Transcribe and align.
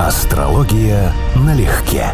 Астрология 0.00 1.12
налегке. 1.36 2.06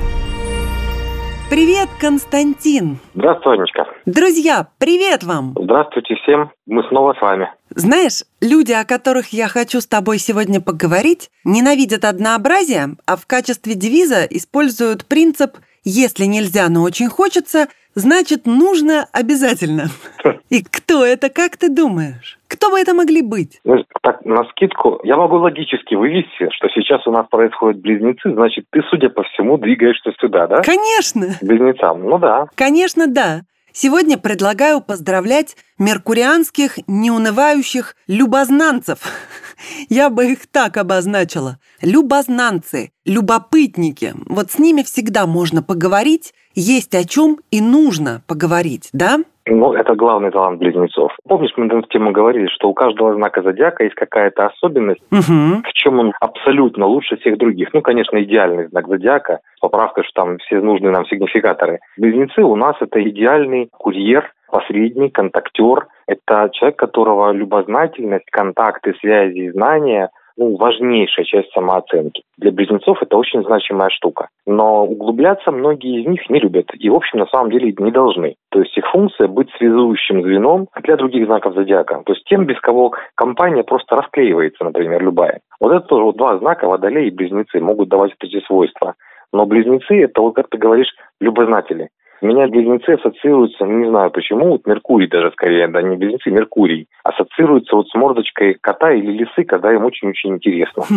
Привет, 1.48 1.88
Константин. 1.98 2.98
Здравствуй, 3.14 3.54
Анечка. 3.54 3.86
Друзья, 4.04 4.68
привет 4.76 5.24
вам. 5.24 5.56
Здравствуйте 5.58 6.14
всем. 6.16 6.52
Мы 6.66 6.82
снова 6.90 7.14
с 7.14 7.22
вами. 7.22 7.50
Знаешь, 7.70 8.24
люди, 8.42 8.72
о 8.72 8.84
которых 8.84 9.28
я 9.28 9.48
хочу 9.48 9.80
с 9.80 9.86
тобой 9.86 10.18
сегодня 10.18 10.60
поговорить, 10.60 11.30
ненавидят 11.42 12.04
однообразие, 12.04 12.96
а 13.06 13.16
в 13.16 13.26
качестве 13.26 13.74
девиза 13.74 14.26
используют 14.26 15.06
принцип 15.06 15.56
«если 15.82 16.26
нельзя, 16.26 16.68
но 16.68 16.82
очень 16.82 17.08
хочется», 17.08 17.68
значит, 17.94 18.44
нужно 18.44 19.08
обязательно. 19.10 19.86
И 20.50 20.62
кто 20.62 21.02
это, 21.02 21.30
как 21.30 21.56
ты 21.56 21.70
думаешь? 21.70 22.39
Кто 22.60 22.70
бы 22.70 22.78
это 22.78 22.92
могли 22.92 23.22
быть? 23.22 23.58
Ну, 23.64 23.82
так, 24.02 24.22
на 24.26 24.44
скидку, 24.50 25.00
я 25.02 25.16
могу 25.16 25.36
логически 25.36 25.94
вывести, 25.94 26.50
что 26.50 26.68
сейчас 26.68 27.06
у 27.06 27.10
нас 27.10 27.26
происходят 27.30 27.80
близнецы, 27.80 28.34
значит, 28.34 28.66
ты, 28.70 28.82
судя 28.90 29.08
по 29.08 29.22
всему, 29.22 29.56
двигаешься 29.56 30.12
сюда, 30.20 30.46
да? 30.46 30.60
Конечно. 30.60 31.28
Близнецам, 31.40 32.04
ну 32.04 32.18
да. 32.18 32.48
Конечно, 32.54 33.06
да. 33.06 33.40
Сегодня 33.72 34.18
предлагаю 34.18 34.82
поздравлять 34.82 35.56
меркурианских 35.78 36.78
неунывающих 36.86 37.96
любознанцев. 38.06 38.98
Я 39.88 40.10
бы 40.10 40.32
их 40.32 40.46
так 40.46 40.76
обозначила. 40.76 41.58
Любознанцы, 41.80 42.92
любопытники. 43.06 44.12
Вот 44.26 44.50
с 44.50 44.58
ними 44.58 44.82
всегда 44.82 45.26
можно 45.26 45.62
поговорить, 45.62 46.34
есть 46.54 46.94
о 46.94 47.04
чем 47.04 47.38
и 47.50 47.62
нужно 47.62 48.22
поговорить, 48.26 48.90
да? 48.92 49.20
Ну, 49.50 49.72
это 49.72 49.96
главный 49.96 50.30
талант 50.30 50.60
близнецов. 50.60 51.12
Помнишь, 51.28 51.52
мы 51.56 51.66
на 51.66 51.78
эту 51.78 51.88
тему 51.88 52.12
говорили, 52.12 52.46
что 52.46 52.68
у 52.68 52.74
каждого 52.74 53.14
знака 53.14 53.42
зодиака 53.42 53.82
есть 53.82 53.96
какая-то 53.96 54.46
особенность, 54.46 55.02
Угу. 55.10 55.62
в 55.64 55.72
чем 55.74 55.98
он 55.98 56.12
абсолютно 56.20 56.86
лучше 56.86 57.16
всех 57.16 57.36
других. 57.36 57.70
Ну, 57.72 57.82
конечно, 57.82 58.22
идеальный 58.22 58.68
знак 58.68 58.86
зодиака, 58.86 59.40
поправка, 59.60 60.04
что 60.04 60.22
там 60.22 60.38
все 60.38 60.60
нужные 60.60 60.92
нам 60.92 61.04
сигнификаторы. 61.06 61.80
Близнецы 61.98 62.42
у 62.42 62.54
нас 62.54 62.76
это 62.80 63.02
идеальный 63.02 63.68
курьер, 63.72 64.32
посредник, 64.52 65.14
контактер. 65.14 65.86
Это 66.06 66.50
человек, 66.52 66.78
которого 66.78 67.32
любознательность, 67.32 68.30
контакты, 68.30 68.94
связи 69.00 69.46
и 69.46 69.50
знания 69.50 70.10
ну, 70.40 70.56
важнейшая 70.56 71.26
часть 71.26 71.52
самооценки. 71.52 72.22
Для 72.38 72.50
близнецов 72.50 73.02
это 73.02 73.18
очень 73.18 73.44
значимая 73.44 73.90
штука. 73.90 74.28
Но 74.46 74.86
углубляться 74.86 75.52
многие 75.52 76.00
из 76.00 76.06
них 76.06 76.30
не 76.30 76.40
любят 76.40 76.66
и, 76.72 76.88
в 76.88 76.94
общем, 76.94 77.18
на 77.18 77.26
самом 77.26 77.50
деле 77.50 77.74
не 77.78 77.90
должны. 77.90 78.36
То 78.50 78.60
есть 78.60 78.76
их 78.76 78.86
функция 78.90 79.28
быть 79.28 79.50
связующим 79.58 80.22
звеном 80.22 80.68
для 80.82 80.96
других 80.96 81.26
знаков 81.26 81.54
зодиака. 81.54 82.02
То 82.06 82.14
есть 82.14 82.24
тем, 82.24 82.46
без 82.46 82.58
кого 82.60 82.94
компания 83.16 83.62
просто 83.62 83.96
расклеивается, 83.96 84.64
например, 84.64 85.02
любая. 85.02 85.40
Вот 85.60 85.72
это 85.72 85.86
тоже 85.86 86.04
вот 86.04 86.16
два 86.16 86.38
знака, 86.38 86.66
водолей 86.66 87.08
и 87.08 87.14
близнецы, 87.14 87.60
могут 87.60 87.90
давать 87.90 88.12
эти 88.20 88.40
свойства. 88.46 88.94
Но 89.34 89.44
близнецы– 89.44 90.02
это, 90.04 90.22
вот 90.22 90.34
как 90.36 90.48
ты 90.48 90.56
говоришь, 90.56 90.92
любознатели. 91.20 91.90
У 92.22 92.26
меня 92.26 92.46
близнецы 92.48 92.90
ассоциируются, 92.90 93.64
не 93.64 93.88
знаю 93.88 94.10
почему, 94.10 94.50
вот 94.50 94.66
Меркурий 94.66 95.08
даже 95.08 95.30
скорее, 95.32 95.68
да 95.68 95.80
не 95.80 95.96
близнецы, 95.96 96.30
Меркурий, 96.30 96.86
ассоциируется 97.02 97.76
вот 97.76 97.88
с 97.88 97.94
мордочкой 97.94 98.56
кота 98.60 98.92
или 98.92 99.12
лисы, 99.12 99.44
когда 99.44 99.72
им 99.72 99.84
очень-очень 99.84 100.34
интересно. 100.34 100.84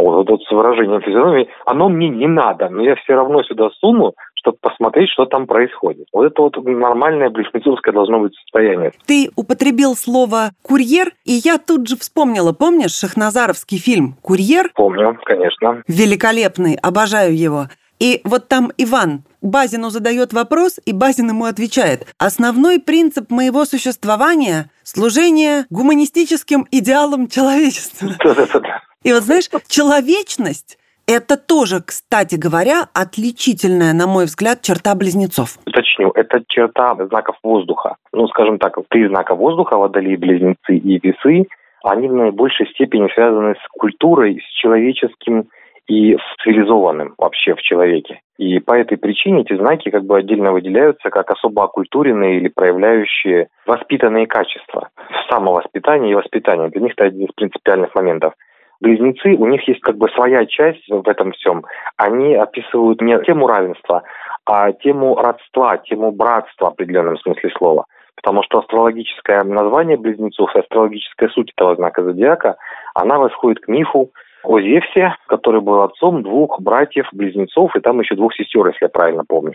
Вот, 0.00 0.14
вот, 0.14 0.30
вот 0.30 0.42
с 0.44 0.50
выражением 0.50 1.02
физиономии, 1.02 1.48
оно 1.66 1.90
мне 1.90 2.08
не 2.08 2.26
надо, 2.26 2.70
но 2.70 2.82
я 2.82 2.94
все 2.96 3.12
равно 3.14 3.42
сюда 3.42 3.68
суну, 3.80 4.14
чтобы 4.40 4.56
посмотреть, 4.62 5.10
что 5.10 5.26
там 5.26 5.46
происходит. 5.46 6.06
Вот 6.12 6.24
это 6.24 6.40
вот 6.40 6.56
нормальное 6.64 7.28
близнецовское 7.28 7.92
должно 7.92 8.20
быть 8.20 8.34
состояние. 8.36 8.92
Ты 9.06 9.30
употребил 9.36 9.94
слово 9.94 10.52
«курьер», 10.62 11.12
и 11.24 11.32
я 11.44 11.58
тут 11.58 11.86
же 11.86 11.96
вспомнила, 11.96 12.52
помнишь, 12.52 12.92
Шахназаровский 12.92 13.78
фильм 13.78 14.14
«Курьер»? 14.22 14.70
Помню, 14.74 15.18
конечно. 15.24 15.82
Великолепный, 15.86 16.78
обожаю 16.82 17.36
его. 17.36 17.66
И 18.00 18.22
вот 18.24 18.48
там 18.48 18.72
Иван 18.78 19.22
Базину 19.42 19.90
задает 19.90 20.32
вопрос, 20.32 20.80
и 20.84 20.92
Базин 20.92 21.28
ему 21.28 21.44
отвечает. 21.44 22.12
Основной 22.18 22.80
принцип 22.80 23.30
моего 23.30 23.64
существования– 23.66 24.70
служение 24.82 25.66
гуманистическим 25.70 26.66
идеалам 26.70 27.28
человечества. 27.28 28.08
И 29.02 29.12
вот 29.12 29.22
знаешь, 29.22 29.48
человечность– 29.68 30.78
это 31.06 31.36
тоже, 31.36 31.80
кстати 31.80 32.34
говоря, 32.34 32.88
отличительная, 32.92 33.94
на 33.94 34.06
мой 34.06 34.26
взгляд, 34.26 34.62
черта 34.62 34.94
близнецов. 34.94 35.58
Уточню, 35.66 36.10
это 36.14 36.42
черта 36.48 36.94
знаков 37.06 37.36
воздуха. 37.42 37.96
Ну, 38.12 38.28
скажем 38.28 38.58
так, 38.58 38.76
три 38.88 39.08
знака 39.08 39.34
воздуха, 39.34 39.76
водолеи, 39.76 40.16
близнецы 40.16 40.76
и 40.76 40.98
весы, 40.98 41.48
они 41.82 42.08
в 42.08 42.12
наибольшей 42.12 42.66
степени 42.68 43.08
связаны 43.14 43.54
с 43.54 43.68
культурой, 43.78 44.42
с 44.46 44.60
человеческим 44.60 45.48
и 45.90 46.16
с 46.16 46.42
цивилизованным 46.44 47.14
вообще 47.18 47.56
в 47.56 47.62
человеке. 47.62 48.20
И 48.38 48.60
по 48.60 48.74
этой 48.74 48.96
причине 48.96 49.40
эти 49.40 49.56
знаки 49.56 49.90
как 49.90 50.04
бы 50.04 50.18
отдельно 50.18 50.52
выделяются 50.52 51.10
как 51.10 51.32
особо 51.32 51.64
оккультуренные 51.64 52.36
или 52.36 52.46
проявляющие 52.46 53.48
воспитанные 53.66 54.28
качества. 54.28 54.90
Самовоспитание 55.28 56.12
и 56.12 56.14
воспитание. 56.14 56.68
Для 56.68 56.82
них 56.82 56.92
это 56.92 57.06
один 57.06 57.24
из 57.24 57.32
принципиальных 57.32 57.92
моментов. 57.96 58.34
Близнецы, 58.80 59.34
у 59.34 59.46
них 59.46 59.66
есть 59.66 59.80
как 59.80 59.96
бы 59.96 60.08
своя 60.10 60.46
часть 60.46 60.88
в 60.88 61.08
этом 61.08 61.32
всем. 61.32 61.64
Они 61.96 62.36
описывают 62.36 63.02
не 63.02 63.18
тему 63.24 63.48
равенства, 63.48 64.04
а 64.46 64.70
тему 64.70 65.16
родства, 65.16 65.76
тему 65.78 66.12
братства 66.12 66.66
в 66.66 66.68
определенном 66.68 67.18
смысле 67.18 67.50
слова. 67.58 67.86
Потому 68.14 68.44
что 68.44 68.60
астрологическое 68.60 69.42
название 69.42 69.96
близнецов 69.96 70.54
и 70.54 70.60
астрологическая 70.60 71.30
суть 71.30 71.50
этого 71.56 71.74
знака 71.74 72.04
зодиака, 72.04 72.58
она 72.94 73.18
восходит 73.18 73.58
к 73.64 73.68
мифу 73.68 74.12
о 74.42 74.58
который 75.26 75.60
был 75.60 75.82
отцом 75.82 76.22
двух 76.22 76.60
братьев-близнецов, 76.60 77.76
и 77.76 77.80
там 77.80 78.00
еще 78.00 78.14
двух 78.14 78.34
сестер, 78.34 78.66
если 78.66 78.84
я 78.84 78.88
правильно 78.88 79.24
помню. 79.26 79.54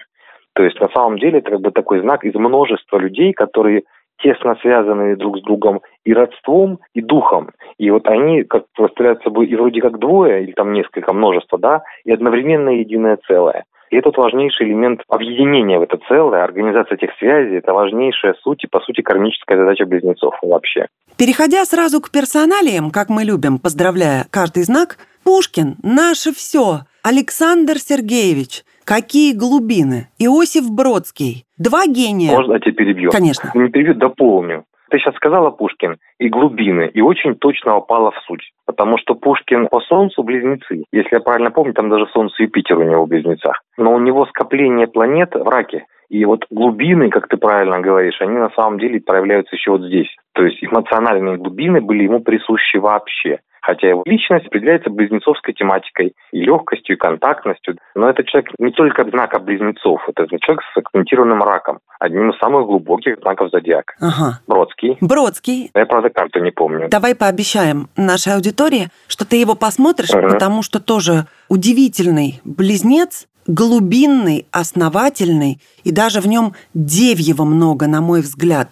То 0.53 0.63
есть 0.63 0.79
на 0.79 0.87
самом 0.89 1.19
деле 1.19 1.39
это 1.39 1.51
как 1.51 1.61
бы 1.61 1.71
такой 1.71 1.99
знак 1.99 2.23
из 2.23 2.33
множества 2.33 2.97
людей, 2.97 3.33
которые 3.33 3.83
тесно 4.19 4.55
связаны 4.61 5.15
друг 5.17 5.37
с 5.37 5.41
другом 5.41 5.81
и 6.05 6.13
родством, 6.13 6.79
и 6.93 7.01
духом. 7.01 7.49
И 7.77 7.89
вот 7.91 8.07
они 8.07 8.43
как 8.43 8.63
представляют 8.75 9.21
собой 9.23 9.47
и 9.47 9.55
вроде 9.55 9.81
как 9.81 9.99
двое, 9.99 10.43
или 10.43 10.53
там 10.53 10.71
несколько, 10.71 11.11
множество, 11.13 11.57
да, 11.57 11.83
и 12.05 12.11
одновременно 12.11 12.69
единое 12.69 13.17
целое. 13.27 13.65
И 13.91 13.97
это 13.97 14.09
важнейший 14.09 14.67
элемент 14.67 15.01
объединения 15.07 15.79
в 15.79 15.83
это 15.83 15.97
целое, 16.07 16.43
организация 16.43 16.95
этих 16.95 17.11
связей, 17.19 17.57
это 17.57 17.73
важнейшая 17.73 18.35
суть 18.41 18.63
и, 18.63 18.67
по 18.67 18.79
сути, 18.79 19.01
кармическая 19.01 19.57
задача 19.57 19.85
близнецов 19.85 20.35
вообще. 20.41 20.87
Переходя 21.17 21.63
сразу 21.65 22.01
к 22.01 22.11
персоналиям, 22.11 22.91
как 22.91 23.09
мы 23.09 23.23
любим, 23.23 23.59
поздравляя 23.59 24.25
каждый 24.31 24.63
знак, 24.63 24.97
Пушкин– 25.23 25.75
наше 25.83 26.33
все, 26.33 26.81
Александр 27.03 27.77
Сергеевич, 27.77 28.63
какие 28.83 29.33
глубины, 29.33 30.09
Иосиф 30.19 30.69
Бродский, 30.69 31.45
два 31.57 31.87
гения. 31.87 32.31
Можно 32.31 32.53
я 32.53 32.59
тебя 32.59 32.73
перебью? 32.73 33.11
Конечно. 33.11 33.51
Не 33.53 33.69
перебью, 33.69 33.95
дополню. 33.95 34.65
Ты 34.95 34.99
сейчас 34.99 35.15
сказала 35.15 35.49
Пушкин 35.49 35.97
и 36.19 36.29
глубины, 36.29 36.89
и 36.93 37.01
очень 37.01 37.35
точно 37.35 37.73
попала 37.73 38.11
в 38.11 38.17
суть. 38.25 38.53
Потому 38.65 38.97
что 38.97 39.13
Пушкин 39.13 39.67
по 39.67 39.81
Солнцу 39.81 40.23
близнецы. 40.23 40.85
Если 40.93 41.09
я 41.11 41.19
правильно 41.19 41.51
помню, 41.51 41.73
там 41.73 41.89
даже 41.89 42.07
Солнце 42.13 42.35
и 42.39 42.43
Юпитер 42.43 42.77
у 42.77 42.83
него 42.83 43.03
в 43.03 43.09
близнецах. 43.09 43.59
Но 43.77 43.93
у 43.93 43.99
него 43.99 44.25
скопление 44.27 44.87
планет 44.87 45.35
в 45.35 45.49
раке. 45.49 45.83
И 46.07 46.23
вот 46.23 46.45
глубины, 46.49 47.09
как 47.09 47.27
ты 47.27 47.35
правильно 47.35 47.81
говоришь, 47.81 48.21
они 48.21 48.37
на 48.37 48.51
самом 48.51 48.79
деле 48.79 49.01
проявляются 49.01 49.57
еще 49.57 49.71
вот 49.71 49.81
здесь. 49.81 50.07
То 50.33 50.45
есть 50.45 50.63
эмоциональные 50.63 51.35
глубины 51.35 51.81
были 51.81 52.03
ему 52.03 52.21
присущи 52.21 52.77
вообще. 52.77 53.39
Хотя 53.65 53.87
его 53.89 54.03
личность 54.05 54.45
определяется 54.45 54.91
близнецовской 54.91 55.55
тематикой 55.55 56.13
и 56.31 56.39
легкостью, 56.39 56.95
и 56.95 56.99
контактностью. 56.99 57.77
Но 57.95 58.07
это 58.07 58.23
человек 58.23 58.51
не 58.59 58.71
только 58.71 59.03
знака 59.09 59.39
близнецов, 59.39 60.07
это 60.07 60.27
человек 60.39 60.61
с 60.71 60.77
акцентированным 60.77 61.41
раком, 61.41 61.79
одним 61.99 62.29
из 62.29 62.37
самых 62.37 62.67
глубоких 62.67 63.17
знаков 63.21 63.49
зодиака. 63.51 63.95
Ага. 63.99 64.39
Бродский. 64.47 64.97
Бродский. 65.01 65.71
Я, 65.73 65.85
правда, 65.87 66.09
карту 66.11 66.41
не 66.41 66.51
помню. 66.51 66.89
Давай 66.89 67.15
пообещаем 67.15 67.89
нашей 67.97 68.35
аудитории, 68.35 68.89
что 69.07 69.27
ты 69.27 69.37
его 69.37 69.55
посмотришь, 69.55 70.13
Ага. 70.13 70.29
потому 70.29 70.61
что 70.61 70.79
тоже 70.79 71.25
удивительный 71.49 72.41
близнец, 72.43 73.27
глубинный, 73.47 74.47
основательный, 74.51 75.59
и 75.83 75.91
даже 75.91 76.21
в 76.21 76.27
нем 76.27 76.53
девьего 76.73 77.43
много, 77.43 77.87
на 77.87 78.01
мой 78.01 78.21
взгляд. 78.21 78.69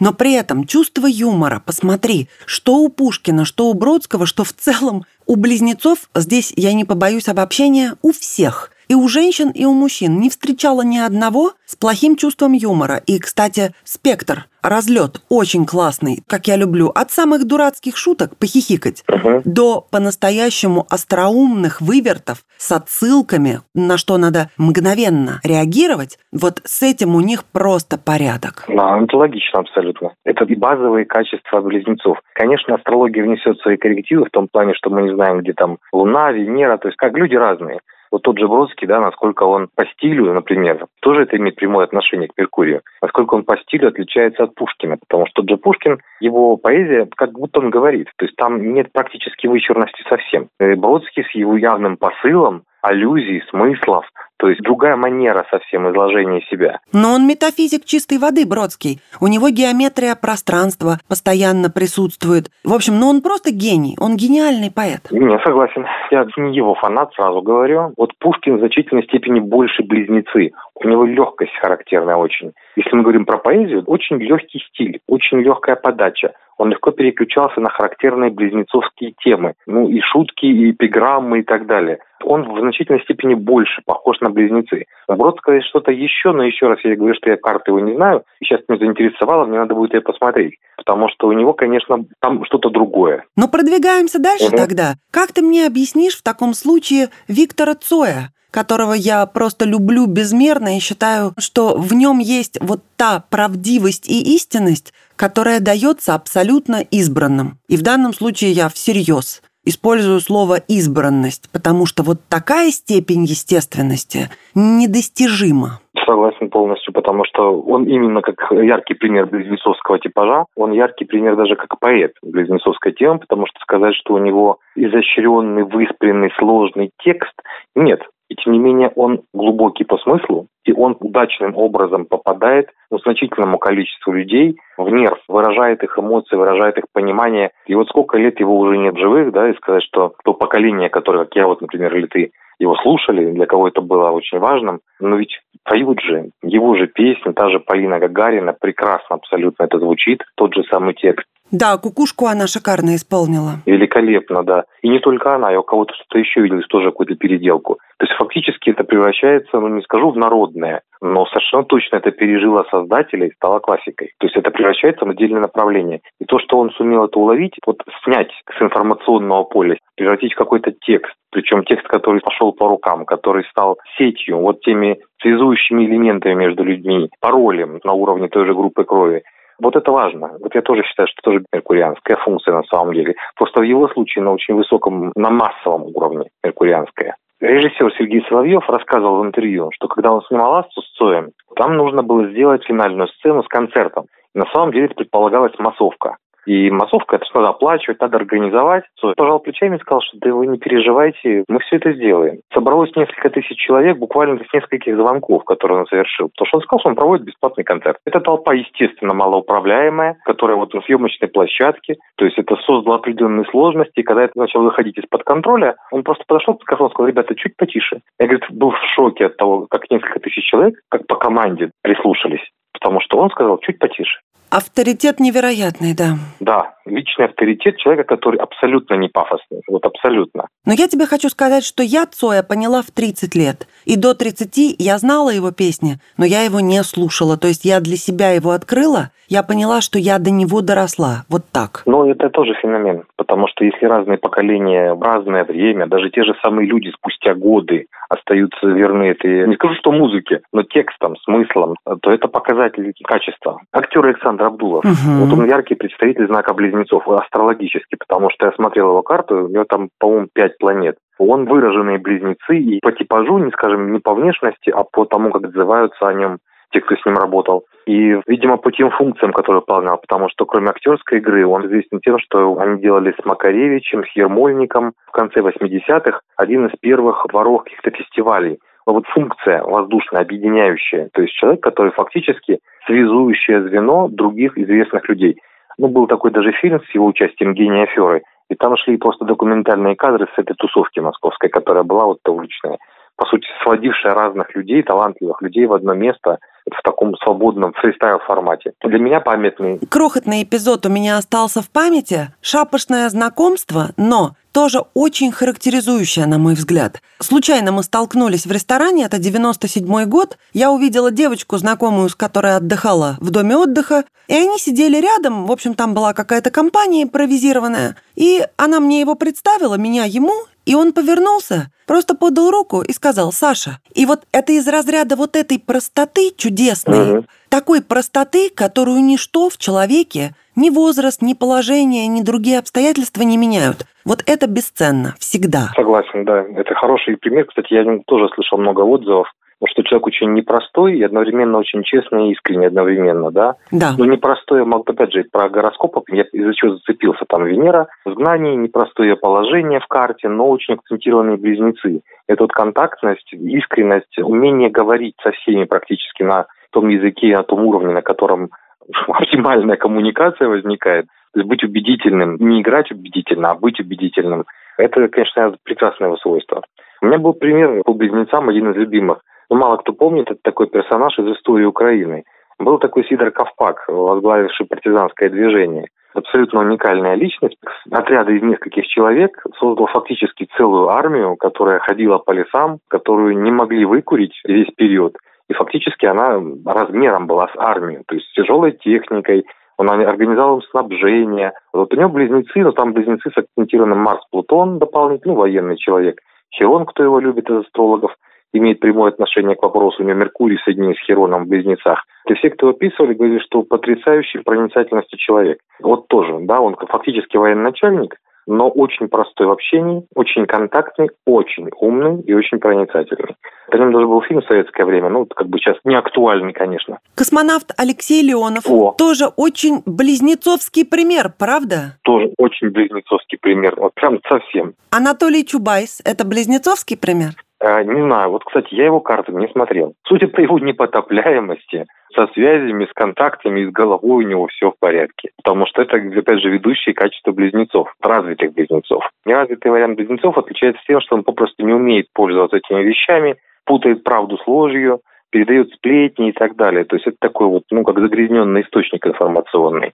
Но 0.00 0.12
при 0.12 0.34
этом 0.34 0.66
чувство 0.66 1.06
юмора, 1.06 1.62
посмотри, 1.64 2.28
что 2.44 2.78
у 2.78 2.88
Пушкина, 2.88 3.44
что 3.44 3.68
у 3.68 3.74
Бродского, 3.74 4.26
что 4.26 4.44
в 4.44 4.52
целом 4.52 5.04
у 5.26 5.36
близнецов, 5.36 6.10
здесь 6.14 6.52
я 6.56 6.72
не 6.72 6.84
побоюсь 6.84 7.28
обобщения, 7.28 7.94
у 8.02 8.12
всех 8.12 8.70
И 8.88 8.94
у 8.94 9.08
женщин, 9.08 9.50
и 9.50 9.64
у 9.64 9.72
мужчин 9.74 10.20
не 10.20 10.30
встречала 10.30 10.82
ни 10.82 10.98
одного 10.98 11.52
с 11.64 11.74
плохим 11.74 12.16
чувством 12.16 12.52
юмора. 12.52 13.00
И, 13.06 13.18
кстати, 13.18 13.72
спектр, 13.84 14.46
разлет 14.62 15.20
очень 15.28 15.66
классный, 15.66 16.22
как 16.28 16.46
я 16.46 16.56
люблю. 16.56 16.88
От 16.94 17.10
самых 17.10 17.46
дурацких 17.46 17.96
шуток 17.96 18.36
похихикать 18.36 19.04
Мгм. 19.08 19.42
до 19.44 19.80
по-настоящему 19.90 20.86
остроумных 20.88 21.80
вывертов 21.80 22.44
с 22.58 22.70
отсылками, 22.72 23.60
на 23.74 23.96
что 23.98 24.18
надо 24.18 24.50
мгновенно 24.56 25.40
реагировать. 25.42 26.18
Вот 26.32 26.60
с 26.64 26.82
этим 26.82 27.14
у 27.16 27.20
них 27.20 27.44
просто 27.44 27.98
порядок. 27.98 28.64
Да, 28.68 29.00
это 29.02 29.16
логично 29.16 29.60
абсолютно. 29.60 30.14
Это 30.24 30.44
и 30.44 30.54
базовые 30.54 31.06
качества 31.06 31.60
близнецов. 31.60 32.18
Конечно, 32.34 32.74
астрология 32.76 33.24
внесет 33.24 33.58
свои 33.60 33.76
коррективы 33.76 34.26
в 34.26 34.30
том 34.30 34.48
плане, 34.48 34.74
что 34.74 34.90
мы 34.90 35.02
не 35.02 35.14
знаем, 35.14 35.40
где 35.40 35.52
там 35.52 35.78
Луна, 35.92 36.30
Венера, 36.32 36.78
то 36.78 36.88
есть 36.88 36.96
как 36.96 37.16
люди 37.16 37.34
разные. 37.34 37.80
Вот 38.16 38.22
тот 38.22 38.38
же 38.38 38.48
Бродский, 38.48 38.86
да, 38.86 38.98
насколько 38.98 39.42
он 39.42 39.68
по 39.74 39.84
стилю, 39.88 40.32
например, 40.32 40.86
тоже 41.00 41.24
это 41.24 41.36
имеет 41.36 41.56
прямое 41.56 41.84
отношение 41.84 42.28
к 42.28 42.38
Меркурию, 42.38 42.80
насколько 43.02 43.34
он 43.34 43.44
по 43.44 43.58
стилю 43.58 43.88
отличается 43.88 44.44
от 44.44 44.54
Пушкина, 44.54 44.96
потому 44.96 45.26
что 45.26 45.42
тот 45.42 45.50
же 45.50 45.58
Пушкин, 45.58 45.98
его 46.20 46.56
поэзия, 46.56 47.06
как 47.14 47.32
будто 47.32 47.60
он 47.60 47.68
говорит, 47.68 48.08
то 48.16 48.24
есть 48.24 48.34
там 48.36 48.72
нет 48.72 48.90
практически 48.90 49.48
вычурности 49.48 50.02
совсем. 50.08 50.48
Э, 50.58 50.76
Бродский 50.76 51.24
с 51.24 51.34
его 51.34 51.58
явным 51.58 51.98
посылом, 51.98 52.62
аллюзий, 52.86 53.42
смыслов, 53.50 54.04
то 54.38 54.48
есть 54.48 54.60
другая 54.62 54.96
манера 54.96 55.44
совсем 55.50 55.90
изложения 55.90 56.42
себя. 56.50 56.80
Но 56.92 57.14
он 57.14 57.26
метафизик 57.26 57.84
чистой 57.84 58.18
воды, 58.18 58.46
Бродский. 58.46 59.00
У 59.20 59.26
него 59.26 59.48
геометрия 59.48 60.14
пространства 60.14 60.98
постоянно 61.08 61.70
присутствует. 61.70 62.50
В 62.64 62.74
общем, 62.74 63.00
ну 63.00 63.08
он 63.08 63.22
просто 63.22 63.50
гений. 63.50 63.96
Он 63.98 64.16
гениальный 64.16 64.70
поэт. 64.70 65.10
Не, 65.10 65.38
согласен. 65.40 65.86
Я 66.10 66.26
не 66.36 66.54
его 66.54 66.74
фанат, 66.74 67.12
сразу 67.14 67.40
говорю. 67.40 67.92
Вот 67.96 68.12
Пушкин 68.18 68.56
в 68.56 68.60
значительной 68.60 69.04
степени 69.04 69.40
больше 69.40 69.82
близнецы. 69.82 70.52
У 70.74 70.86
него 70.86 71.04
легкость 71.06 71.56
характерная 71.60 72.16
очень. 72.16 72.52
Если 72.76 72.94
мы 72.94 73.02
говорим 73.02 73.24
про 73.24 73.38
поэзию, 73.38 73.82
очень 73.86 74.18
легкий 74.18 74.62
стиль, 74.68 75.00
очень 75.08 75.40
легкая 75.40 75.76
подача. 75.76 76.32
Он 76.58 76.70
легко 76.70 76.90
переключался 76.90 77.60
на 77.60 77.68
характерные 77.68 78.30
близнецовские 78.30 79.14
темы. 79.22 79.54
Ну 79.66 79.88
и 79.88 80.00
шутки, 80.00 80.46
и 80.46 80.70
эпиграммы 80.70 81.40
и 81.40 81.42
так 81.42 81.66
далее. 81.66 81.98
Он 82.24 82.42
в 82.50 82.58
значительной 82.60 83.02
степени 83.02 83.34
больше 83.34 83.82
похож 83.84 84.20
на 84.20 84.30
близнецы. 84.30 84.86
Бродского 85.06 85.54
есть 85.54 85.68
что-то 85.68 85.92
еще, 85.92 86.32
но 86.32 86.44
еще 86.44 86.66
раз 86.68 86.78
я 86.82 86.96
говорю, 86.96 87.14
что 87.14 87.30
я 87.30 87.36
карты 87.36 87.70
его 87.70 87.80
не 87.80 87.94
знаю. 87.94 88.24
И 88.40 88.44
сейчас 88.44 88.60
меня 88.68 88.78
заинтересовало, 88.78 89.44
мне 89.44 89.58
надо 89.58 89.74
будет 89.74 89.94
ее 89.94 90.00
посмотреть. 90.00 90.54
Потому 90.76 91.08
что 91.08 91.28
у 91.28 91.32
него, 91.32 91.52
конечно, 91.52 92.04
там 92.20 92.44
что-то 92.46 92.70
другое. 92.70 93.24
Но 93.36 93.48
продвигаемся 93.48 94.18
дальше 94.18 94.48
Мгм. 94.48 94.56
тогда. 94.56 94.94
Как 95.10 95.32
ты 95.32 95.42
мне 95.42 95.66
объяснишь 95.66 96.16
в 96.16 96.22
таком 96.22 96.54
случае 96.54 97.08
Виктора 97.28 97.74
Цоя, 97.74 98.30
которого 98.50 98.94
я 98.94 99.26
просто 99.26 99.66
люблю 99.66 100.06
безмерно 100.06 100.76
и 100.76 100.80
считаю, 100.80 101.32
что 101.38 101.76
в 101.76 101.92
нем 101.92 102.18
есть 102.18 102.58
вот 102.62 102.80
та 102.96 103.22
правдивость 103.30 104.08
и 104.08 104.34
истинность, 104.34 104.94
которая 105.16 105.60
дается 105.60 106.14
абсолютно 106.14 106.76
избранным. 106.90 107.58
И 107.68 107.76
в 107.76 107.82
данном 107.82 108.12
случае 108.12 108.52
я 108.52 108.68
всерьез 108.68 109.42
использую 109.66 110.20
слово 110.20 110.58
«избранность», 110.68 111.50
потому 111.52 111.84
что 111.84 112.02
вот 112.02 112.18
такая 112.30 112.70
степень 112.70 113.24
естественности 113.24 114.30
недостижима. 114.54 115.80
Согласен 116.06 116.50
полностью, 116.50 116.94
потому 116.94 117.24
что 117.24 117.60
он 117.60 117.84
именно 117.84 118.22
как 118.22 118.36
яркий 118.52 118.94
пример 118.94 119.26
близнецовского 119.26 119.98
типажа, 119.98 120.44
он 120.54 120.70
яркий 120.70 121.04
пример 121.04 121.34
даже 121.34 121.56
как 121.56 121.80
поэт 121.80 122.12
близнецовской 122.22 122.92
темы, 122.92 123.18
потому 123.18 123.46
что 123.46 123.58
сказать, 123.60 123.94
что 123.96 124.14
у 124.14 124.18
него 124.18 124.58
изощренный, 124.76 125.64
выспренный, 125.64 126.30
сложный 126.38 126.90
текст, 127.02 127.34
нет. 127.74 128.00
И 128.28 128.34
тем 128.34 128.52
не 128.52 128.58
менее 128.58 128.90
он 128.96 129.22
глубокий 129.32 129.84
по 129.84 129.98
смыслу, 129.98 130.48
и 130.64 130.72
он 130.72 130.96
удачным 130.98 131.56
образом 131.56 132.06
попадает 132.06 132.70
ну, 132.90 132.98
значительному 132.98 133.58
количеству 133.58 134.12
людей 134.12 134.58
в 134.76 134.88
нерв, 134.90 135.18
выражает 135.28 135.82
их 135.82 135.98
эмоции, 135.98 136.36
выражает 136.36 136.78
их 136.78 136.84
понимание. 136.92 137.50
И 137.66 137.74
вот 137.74 137.88
сколько 137.88 138.18
лет 138.18 138.40
его 138.40 138.58
уже 138.58 138.76
нет 138.76 138.96
живых, 138.98 139.32
да, 139.32 139.48
и 139.48 139.54
сказать, 139.56 139.84
что 139.84 140.14
то 140.24 140.34
поколение, 140.34 140.88
которое, 140.88 141.24
как 141.24 141.36
я 141.36 141.46
вот, 141.46 141.60
например, 141.60 141.94
или 141.96 142.06
ты, 142.06 142.32
его 142.58 142.74
слушали, 142.76 143.32
для 143.32 143.46
кого 143.46 143.68
это 143.68 143.80
было 143.80 144.10
очень 144.10 144.38
важным, 144.38 144.80
но 144.98 145.16
ведь 145.16 145.38
поют 145.64 146.00
же, 146.00 146.30
его 146.42 146.74
же 146.76 146.86
песни, 146.86 147.32
та 147.32 147.50
же 147.50 147.60
Полина 147.60 147.98
Гагарина, 147.98 148.54
прекрасно 148.58 149.16
абсолютно 149.16 149.64
это 149.64 149.78
звучит, 149.78 150.22
тот 150.36 150.54
же 150.54 150.64
самый 150.64 150.94
текст. 150.94 151.26
Да, 151.52 151.76
кукушку 151.78 152.26
она 152.26 152.46
шикарно 152.46 152.96
исполнила. 152.96 153.60
Великолепно, 153.66 154.42
да. 154.42 154.64
И 154.82 154.88
не 154.88 154.98
только 154.98 155.34
она, 155.34 155.50
я 155.50 155.60
у 155.60 155.62
кого-то 155.62 155.94
что-то 155.94 156.18
еще 156.18 156.40
видел, 156.40 156.60
тоже 156.68 156.90
какую-то 156.90 157.14
переделку. 157.14 157.78
То 157.98 158.06
есть 158.06 158.16
фактически 158.18 158.70
это 158.70 158.84
превращается, 158.84 159.58
ну 159.58 159.68
не 159.68 159.82
скажу 159.82 160.10
в 160.10 160.16
народное, 160.16 160.82
но 161.00 161.24
совершенно 161.26 161.64
точно 161.64 161.96
это 161.96 162.10
пережило 162.10 162.66
создателя 162.70 163.26
и 163.26 163.34
стало 163.34 163.60
классикой. 163.60 164.12
То 164.18 164.26
есть 164.26 164.36
это 164.36 164.50
превращается 164.50 165.04
в 165.04 165.08
отдельное 165.08 165.40
направление. 165.40 166.00
И 166.20 166.24
то, 166.24 166.38
что 166.38 166.58
он 166.58 166.70
сумел 166.72 167.04
это 167.04 167.18
уловить, 167.18 167.54
вот 167.64 167.82
снять 168.04 168.30
с 168.50 168.62
информационного 168.62 169.44
поля, 169.44 169.78
превратить 169.96 170.34
в 170.34 170.36
какой-то 170.36 170.72
текст, 170.72 171.14
причем 171.30 171.64
текст, 171.64 171.86
который 171.86 172.20
пошел 172.20 172.52
по 172.52 172.68
рукам, 172.68 173.04
который 173.04 173.44
стал 173.50 173.78
сетью, 173.96 174.38
вот 174.38 174.60
теми 174.60 174.98
связующими 175.22 175.84
элементами 175.84 176.34
между 176.34 176.64
людьми, 176.64 177.08
паролем 177.20 177.80
на 177.84 177.92
уровне 177.92 178.28
той 178.28 178.46
же 178.46 178.54
группы 178.54 178.84
крови. 178.84 179.22
Вот 179.60 179.76
это 179.76 179.90
важно. 179.90 180.36
Вот 180.40 180.54
я 180.54 180.62
тоже 180.62 180.82
считаю, 180.82 181.08
что 181.08 181.22
тоже 181.22 181.44
меркурианская 181.52 182.16
функция 182.18 182.54
на 182.54 182.62
самом 182.64 182.94
деле. 182.94 183.14
Просто 183.36 183.60
в 183.60 183.64
его 183.64 183.88
случае 183.88 184.24
на 184.24 184.32
очень 184.32 184.54
высоком, 184.54 185.12
на 185.14 185.30
массовом 185.30 185.84
уровне 185.94 186.28
меркурианская. 186.44 187.16
Режиссер 187.40 187.92
Сергей 187.98 188.24
Соловьев 188.28 188.68
рассказывал 188.68 189.20
в 189.20 189.26
интервью, 189.26 189.70
что 189.74 189.88
когда 189.88 190.12
он 190.12 190.22
снимал 190.22 190.54
«Асту» 190.54 190.80
с 190.80 190.92
Цоем, 190.96 191.30
там 191.54 191.76
нужно 191.76 192.02
было 192.02 192.28
сделать 192.30 192.64
финальную 192.64 193.08
сцену 193.08 193.42
с 193.42 193.48
концертом. 193.48 194.06
На 194.34 194.46
самом 194.52 194.72
деле 194.72 194.86
это 194.86 194.94
предполагалась 194.94 195.58
массовка. 195.58 196.16
И 196.46 196.70
массовка, 196.70 197.16
это 197.16 197.26
что 197.26 197.40
надо 197.40 197.50
оплачивать, 197.50 198.00
надо 198.00 198.16
организовать. 198.16 198.84
Пожал 199.16 199.40
плечами 199.40 199.76
и 199.76 199.80
сказал, 199.80 200.00
что 200.02 200.18
да 200.18 200.32
вы 200.32 200.46
не 200.46 200.58
переживайте, 200.58 201.44
мы 201.48 201.58
все 201.60 201.76
это 201.76 201.92
сделаем. 201.92 202.40
Собралось 202.52 202.94
несколько 202.96 203.30
тысяч 203.30 203.56
человек 203.58 203.98
буквально 203.98 204.38
с 204.38 204.52
нескольких 204.52 204.96
звонков, 204.96 205.44
которые 205.44 205.80
он 205.80 205.86
совершил. 205.86 206.28
Потому 206.28 206.46
что 206.46 206.56
он 206.56 206.62
сказал, 206.62 206.80
что 206.80 206.88
он 206.90 206.94
проводит 206.96 207.26
бесплатный 207.26 207.64
концерт. 207.64 207.98
Эта 208.06 208.20
толпа, 208.20 208.54
естественно, 208.54 209.12
малоуправляемая, 209.14 210.18
которая 210.24 210.56
вот 210.56 210.72
на 210.72 210.82
съемочной 210.82 211.28
площадке. 211.28 211.96
То 212.16 212.24
есть 212.24 212.38
это 212.38 212.56
создало 212.66 212.96
определенные 212.96 213.44
сложности. 213.46 214.00
И 214.00 214.02
когда 214.02 214.24
это 214.24 214.38
начало 214.38 214.64
выходить 214.64 214.98
из-под 214.98 215.24
контроля, 215.24 215.76
он 215.90 216.04
просто 216.04 216.24
подошел 216.26 216.54
к 216.54 216.60
микрофону 216.60 216.90
сказал, 216.90 217.08
ребята, 217.08 217.34
чуть 217.34 217.56
потише. 217.56 218.00
Я, 218.18 218.26
говорит, 218.26 218.44
был 218.50 218.70
в 218.70 218.78
шоке 218.94 219.26
от 219.26 219.36
того, 219.36 219.66
как 219.68 219.90
несколько 219.90 220.20
тысяч 220.20 220.44
человек, 220.44 220.78
как 220.88 221.06
по 221.06 221.16
команде, 221.16 221.70
прислушались. 221.82 222.46
Потому 222.72 223.00
что 223.00 223.18
он 223.18 223.30
сказал, 223.30 223.58
чуть 223.58 223.78
потише. 223.78 224.20
Авторитет 224.56 225.20
невероятный, 225.20 225.94
да. 225.94 226.16
Да, 226.40 226.72
личный 226.86 227.26
авторитет 227.26 227.76
человека, 227.76 228.04
который 228.16 228.38
абсолютно 228.38 228.94
не 228.94 229.08
пафосный. 229.08 229.60
Вот 229.68 229.84
абсолютно. 229.84 230.46
Но 230.64 230.72
я 230.72 230.88
тебе 230.88 231.04
хочу 231.04 231.28
сказать, 231.28 231.62
что 231.62 231.82
я 231.82 232.06
Цоя 232.06 232.42
поняла 232.42 232.80
в 232.80 232.90
30 232.90 233.34
лет. 233.34 233.68
И 233.84 233.98
до 233.98 234.14
30 234.14 234.76
я 234.78 234.96
знала 234.96 235.28
его 235.28 235.50
песни, 235.50 235.96
но 236.16 236.24
я 236.24 236.40
его 236.40 236.60
не 236.60 236.82
слушала. 236.84 237.36
То 237.36 237.48
есть 237.48 237.66
я 237.66 237.80
для 237.80 237.96
себя 237.96 238.30
его 238.30 238.52
открыла, 238.52 239.10
я 239.28 239.42
поняла, 239.42 239.82
что 239.82 239.98
я 239.98 240.18
до 240.18 240.30
него 240.30 240.62
доросла. 240.62 241.24
Вот 241.28 241.42
так. 241.52 241.82
Но 241.84 242.10
это 242.10 242.30
тоже 242.30 242.54
феномен, 242.62 243.04
потому 243.16 243.48
что 243.48 243.62
если 243.62 243.84
разные 243.84 244.16
поколения 244.16 244.94
в 244.94 245.02
разное 245.02 245.44
время, 245.44 245.86
даже 245.86 246.08
те 246.08 246.24
же 246.24 246.34
самые 246.42 246.66
люди 246.66 246.90
спустя 246.96 247.34
годы 247.34 247.88
остаются 248.08 248.66
верны 248.66 249.04
этой, 249.04 249.46
не 249.46 249.54
скажу, 249.54 249.74
что 249.74 249.92
музыке, 249.92 250.40
но 250.52 250.62
текстом, 250.62 251.16
смыслом, 251.16 251.76
то 252.02 252.10
это 252.10 252.28
показатель 252.28 252.92
качества. 253.04 253.60
Актер 253.72 254.04
Александр 254.04 254.44
Абдулов, 254.44 254.84
Мгм. 254.84 255.20
вот 255.20 255.38
он 255.38 255.46
яркий 255.46 255.74
представитель 255.74 256.26
знака 256.26 256.54
близнецов, 256.54 257.08
астрологически, 257.08 257.96
потому 257.96 258.30
что 258.30 258.46
я 258.46 258.52
смотрел 258.52 258.90
его 258.90 259.02
карту, 259.02 259.44
у 259.44 259.48
него 259.48 259.64
там, 259.64 259.88
по-моему, 259.98 260.28
пять 260.32 260.58
планет. 260.58 260.96
Он 261.18 261.46
выраженные 261.46 261.98
близнецы 261.98 262.58
и 262.58 262.80
по 262.80 262.92
типажу, 262.92 263.38
не 263.38 263.50
скажем, 263.50 263.92
не 263.92 263.98
по 264.00 264.14
внешности, 264.14 264.70
а 264.70 264.84
по 264.84 265.04
тому, 265.06 265.30
как 265.30 265.44
отзываются 265.44 266.06
о 266.06 266.12
нем 266.14 266.38
те, 266.76 266.82
кто 266.82 266.94
с 266.94 267.06
ним 267.06 267.16
работал. 267.16 267.64
И, 267.86 268.20
видимо, 268.26 268.58
по 268.58 268.70
тем 268.70 268.90
функциям, 268.90 269.32
которые 269.32 269.60
выполнял, 269.60 269.96
потому 269.96 270.28
что 270.28 270.44
кроме 270.44 270.68
актерской 270.68 271.18
игры, 271.18 271.46
он 271.46 271.66
известен 271.66 272.00
тем, 272.00 272.18
что 272.18 272.58
они 272.58 272.80
делали 272.80 273.14
с 273.18 273.24
Макаревичем, 273.24 274.04
с 274.04 274.16
Ермольником 274.16 274.92
в 275.06 275.12
конце 275.12 275.40
80-х 275.40 276.20
один 276.36 276.66
из 276.66 276.78
первых 276.80 277.24
дворов 277.28 277.64
каких-то 277.64 277.90
фестивалей. 277.90 278.58
Но 278.86 278.92
вот 278.92 279.06
функция 279.06 279.62
воздушная, 279.62 280.22
объединяющая, 280.22 281.08
то 281.12 281.22
есть 281.22 281.34
человек, 281.34 281.62
который 281.62 281.92
фактически 281.92 282.58
связующее 282.86 283.62
звено 283.62 284.08
других 284.08 284.58
известных 284.58 285.08
людей. 285.08 285.38
Ну, 285.78 285.88
был 285.88 286.06
такой 286.06 286.30
даже 286.30 286.52
фильм 286.52 286.80
с 286.80 286.94
его 286.94 287.06
участием 287.06 287.54
Гения 287.54 287.84
Аферы, 287.84 288.22
и 288.48 288.54
там 288.54 288.76
шли 288.76 288.96
просто 288.96 289.24
документальные 289.24 289.96
кадры 289.96 290.28
с 290.34 290.38
этой 290.38 290.54
тусовки 290.54 291.00
московской, 291.00 291.50
которая 291.50 291.82
была 291.82 292.04
вот 292.04 292.18
уличная. 292.28 292.78
По 293.16 293.26
сути, 293.26 293.46
сводившая 293.62 294.14
разных 294.14 294.54
людей, 294.54 294.82
талантливых 294.82 295.42
людей 295.42 295.66
в 295.66 295.72
одно 295.72 295.94
место 295.94 296.38
в 296.70 296.82
таком 296.82 297.14
свободном 297.22 297.72
фристайл 297.74 298.18
формате. 298.20 298.72
Для 298.82 298.98
меня 298.98 299.20
памятный. 299.20 299.78
Крохотный 299.88 300.42
эпизод 300.42 300.86
у 300.86 300.88
меня 300.88 301.16
остался 301.16 301.62
в 301.62 301.70
памяти. 301.70 302.28
Шапошное 302.40 303.08
знакомство, 303.08 303.90
но 303.96 304.32
тоже 304.52 304.84
очень 304.94 305.32
характеризующая, 305.32 306.26
на 306.26 306.38
мой 306.38 306.54
взгляд. 306.54 307.02
Случайно 307.20 307.72
мы 307.72 307.82
столкнулись 307.82 308.46
в 308.46 308.50
ресторане, 308.50 309.04
это 309.04 309.18
97 309.18 310.04
год. 310.06 310.38
Я 310.54 310.70
увидела 310.70 311.10
девочку, 311.10 311.58
знакомую, 311.58 312.08
с 312.08 312.14
которой 312.14 312.56
отдыхала 312.56 313.16
в 313.20 313.30
доме 313.30 313.56
отдыха, 313.56 314.04
и 314.28 314.34
они 314.34 314.58
сидели 314.58 314.98
рядом, 314.98 315.46
в 315.46 315.52
общем, 315.52 315.74
там 315.74 315.92
была 315.92 316.14
какая-то 316.14 316.50
компания 316.50 317.02
импровизированная, 317.02 317.96
и 318.14 318.46
она 318.56 318.80
мне 318.80 319.00
его 319.00 319.14
представила, 319.14 319.74
меня 319.74 320.04
ему, 320.04 320.32
и 320.66 320.74
он 320.74 320.92
повернулся, 320.92 321.70
просто 321.86 322.14
подал 322.14 322.50
руку 322.50 322.82
и 322.82 322.92
сказал 322.92 323.32
«Саша». 323.32 323.78
И 323.94 324.04
вот 324.04 324.24
это 324.32 324.52
из 324.52 324.68
разряда 324.68 325.16
вот 325.16 325.36
этой 325.36 325.58
простоты 325.58 326.32
чудесной, 326.36 327.18
угу. 327.18 327.26
такой 327.48 327.82
простоты, 327.82 328.50
которую 328.50 329.02
ничто 329.02 329.48
в 329.48 329.56
человеке 329.56 330.34
ни 330.56 330.70
возраст, 330.70 331.22
ни 331.22 331.34
положение, 331.34 332.06
ни 332.08 332.22
другие 332.22 332.58
обстоятельства 332.58 333.22
не 333.22 333.36
меняют. 333.36 333.86
Вот 334.04 334.22
это 334.26 334.46
бесценно, 334.46 335.14
всегда. 335.18 335.70
Согласен, 335.76 336.24
да. 336.24 336.44
Это 336.56 336.74
хороший 336.74 337.16
пример. 337.16 337.46
Кстати, 337.46 337.72
я 337.74 337.84
тоже 338.06 338.28
слышал 338.34 338.58
много 338.58 338.80
отзывов 338.80 339.28
что 339.64 339.82
человек 339.82 340.06
очень 340.06 340.34
непростой 340.34 340.98
и 340.98 341.02
одновременно 341.02 341.58
очень 341.58 341.82
честный 341.82 342.28
и 342.28 342.32
искренний 342.32 342.66
одновременно, 342.66 343.30
да? 343.30 343.54
Да. 343.72 343.94
Но 343.96 344.04
непростое, 344.04 344.64
опять 344.64 345.12
же, 345.12 345.24
про 345.30 345.48
гороскоп, 345.48 346.08
я 346.10 346.24
из-за 346.32 346.54
чего 346.54 346.74
зацепился, 346.74 347.24
там 347.26 347.46
Венера 347.46 347.88
в 348.04 348.12
знании, 348.14 348.54
непростое 348.54 349.16
положение 349.16 349.80
в 349.80 349.86
карте, 349.86 350.28
но 350.28 350.48
очень 350.48 350.74
акцентированные 350.74 351.38
близнецы. 351.38 352.02
Это 352.28 352.44
вот 352.44 352.52
контактность, 352.52 353.32
искренность, 353.32 354.18
умение 354.18 354.68
говорить 354.68 355.14
со 355.22 355.30
всеми 355.30 355.64
практически 355.64 356.22
на 356.22 356.46
том 356.70 356.88
языке, 356.88 357.34
на 357.34 357.42
том 357.42 357.64
уровне, 357.64 357.94
на 357.94 358.02
котором 358.02 358.50
оптимальная 359.08 359.76
коммуникация 359.76 360.48
возникает, 360.48 361.06
то 361.32 361.40
есть 361.40 361.48
быть 361.48 361.64
убедительным, 361.64 362.36
не 362.36 362.60
играть 362.60 362.90
убедительно, 362.90 363.52
а 363.52 363.54
быть 363.54 363.80
убедительным, 363.80 364.44
это, 364.76 365.08
конечно, 365.08 365.54
прекрасное 365.64 366.14
свойство. 366.16 366.62
У 367.06 367.08
меня 367.08 367.20
был 367.20 367.34
пример 367.34 367.84
по 367.84 367.92
близнецам, 367.92 368.48
один 368.48 368.72
из 368.72 368.76
любимых. 368.76 369.20
Ну, 369.48 369.58
мало 369.58 369.76
кто 369.76 369.92
помнит, 369.92 370.28
это 370.28 370.40
такой 370.42 370.66
персонаж 370.66 371.16
из 371.20 371.36
истории 371.36 371.64
Украины. 371.64 372.24
Был 372.58 372.80
такой 372.80 373.04
Сидор 373.04 373.30
Ковпак, 373.30 373.84
возглавивший 373.86 374.66
партизанское 374.66 375.28
движение. 375.28 375.86
Абсолютно 376.14 376.62
уникальная 376.62 377.14
личность. 377.14 377.58
Отряды 377.92 378.36
из 378.36 378.42
нескольких 378.42 378.88
человек 378.88 379.40
создал 379.60 379.86
фактически 379.86 380.48
целую 380.56 380.88
армию, 380.88 381.36
которая 381.36 381.78
ходила 381.78 382.18
по 382.18 382.32
лесам, 382.32 382.78
которую 382.88 383.40
не 383.40 383.52
могли 383.52 383.84
выкурить 383.84 384.34
весь 384.42 384.72
период. 384.76 385.14
И 385.48 385.52
фактически 385.52 386.06
она 386.06 386.42
размером 386.64 387.28
была 387.28 387.46
с 387.46 387.56
армией, 387.56 388.02
то 388.08 388.16
есть 388.16 388.26
с 388.26 388.32
тяжелой 388.32 388.72
техникой, 388.72 389.46
он 389.78 389.88
организовал 389.90 390.60
снабжение. 390.62 391.52
Вот 391.72 391.94
у 391.94 391.96
него 391.96 392.08
близнецы, 392.08 392.64
но 392.64 392.72
там 392.72 392.94
близнецы 392.94 393.30
с 393.30 393.38
акцентированным 393.38 393.98
Марс-Плутон 393.98 394.80
дополнительно, 394.80 395.34
ну, 395.34 395.38
военный 395.38 395.76
человек. 395.76 396.18
Херон, 396.58 396.86
кто 396.86 397.02
его 397.02 397.18
любит 397.18 397.48
из 397.50 397.60
астрологов, 397.60 398.14
имеет 398.52 398.80
прямое 398.80 399.10
отношение 399.10 399.56
к 399.56 399.62
вопросу. 399.62 400.02
У 400.02 400.06
него 400.06 400.18
Меркурий 400.18 400.58
соединен 400.64 400.94
с 400.94 401.06
Хероном 401.06 401.44
в 401.44 401.48
близнецах. 401.48 402.04
И 402.28 402.34
все, 402.34 402.50
кто 402.50 402.70
описывали, 402.70 403.14
говорили, 403.14 403.38
что 403.40 403.62
потрясающий 403.62 404.38
проницательности 404.38 405.16
человек. 405.16 405.58
Вот 405.80 406.08
тоже, 406.08 406.36
да, 406.40 406.60
он 406.60 406.76
фактически 406.76 407.36
военный 407.36 407.64
начальник, 407.64 408.16
но 408.46 408.68
очень 408.68 409.08
простой 409.08 409.46
в 409.46 409.50
общении, 409.50 410.06
очень 410.14 410.46
контактный, 410.46 411.10
очень 411.24 411.68
умный 411.80 412.22
и 412.22 412.32
очень 412.32 412.58
проницательный. 412.58 413.36
По 413.70 413.76
нем 413.76 413.92
даже 413.92 414.06
был 414.06 414.22
фильм 414.22 414.40
в 414.40 414.46
советское 414.46 414.84
время, 414.84 415.08
ну, 415.08 415.26
как 415.26 415.48
бы 415.48 415.58
сейчас 415.58 415.76
не 415.84 415.96
актуальный, 415.96 416.52
конечно. 416.52 416.98
Космонавт 417.14 417.72
Алексей 417.76 418.22
Леонов. 418.22 418.64
О. 418.68 418.94
Тоже 418.96 419.26
очень 419.36 419.82
близнецовский 419.84 420.84
пример, 420.84 421.32
правда? 421.36 421.98
Тоже 422.02 422.32
очень 422.38 422.70
близнецовский 422.70 423.38
пример, 423.38 423.74
вот 423.76 423.94
прям 423.94 424.20
совсем. 424.28 424.74
Анатолий 424.90 425.44
Чубайс– 425.44 426.00
это 426.04 426.24
близнецовский 426.24 426.96
пример? 426.96 427.34
А, 427.58 427.82
не 427.82 428.02
знаю. 428.02 428.30
Вот, 428.30 428.44
кстати, 428.44 428.74
я 428.74 428.84
его 428.86 429.00
карту 429.00 429.32
не 429.32 429.48
смотрел. 429.48 429.94
Судя 430.06 430.28
по 430.28 430.40
его 430.40 430.58
непотопляемости, 430.58 431.86
со 432.14 432.26
связями, 432.28 432.86
с 432.86 432.92
контактами 432.92 433.64
с 433.64 433.72
головой 433.72 434.24
у 434.24 434.28
него 434.28 434.46
все 434.48 434.70
в 434.70 434.78
порядке. 434.78 435.30
Потому 435.42 435.66
что 435.66 435.82
это, 435.82 435.96
опять 435.96 436.40
же, 436.40 436.50
ведущие 436.50 436.94
качества 436.94 437.32
близнецов, 437.32 437.94
развитых 438.02 438.52
близнецов. 438.52 439.08
Неразвитый 439.24 439.70
вариант 439.70 439.96
близнецов 439.96 440.36
отличается 440.36 440.82
тем, 440.86 441.00
что 441.00 441.16
он 441.16 441.24
попросту 441.24 441.64
не 441.64 441.72
умеет 441.72 442.06
пользоваться 442.12 442.58
этими 442.58 442.82
вещами, 442.82 443.36
путает 443.64 444.04
правду 444.04 444.36
с 444.36 444.46
ложью, 444.46 445.00
передает 445.30 445.72
сплетни 445.72 446.28
и 446.28 446.32
так 446.32 446.56
далее. 446.56 446.84
То 446.84 446.96
есть 446.96 447.06
это 447.06 447.16
такой 447.20 447.48
вот, 447.48 447.64
ну, 447.70 447.84
как 447.84 447.98
загрязненный 447.98 448.62
источник 448.62 449.06
информационный. 449.06 449.92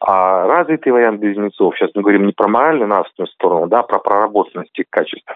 А 0.00 0.46
развитый 0.46 0.92
вариант 0.92 1.20
близнецов, 1.20 1.76
сейчас 1.76 1.90
мы 1.94 2.02
говорим 2.02 2.26
не 2.26 2.32
про 2.32 2.48
морально-нравственную 2.48 3.28
сторону, 3.28 3.68
да, 3.68 3.80
а 3.80 3.82
про 3.84 3.98
проработанность 4.00 4.76
их 4.78 4.86
качеств 4.90 5.32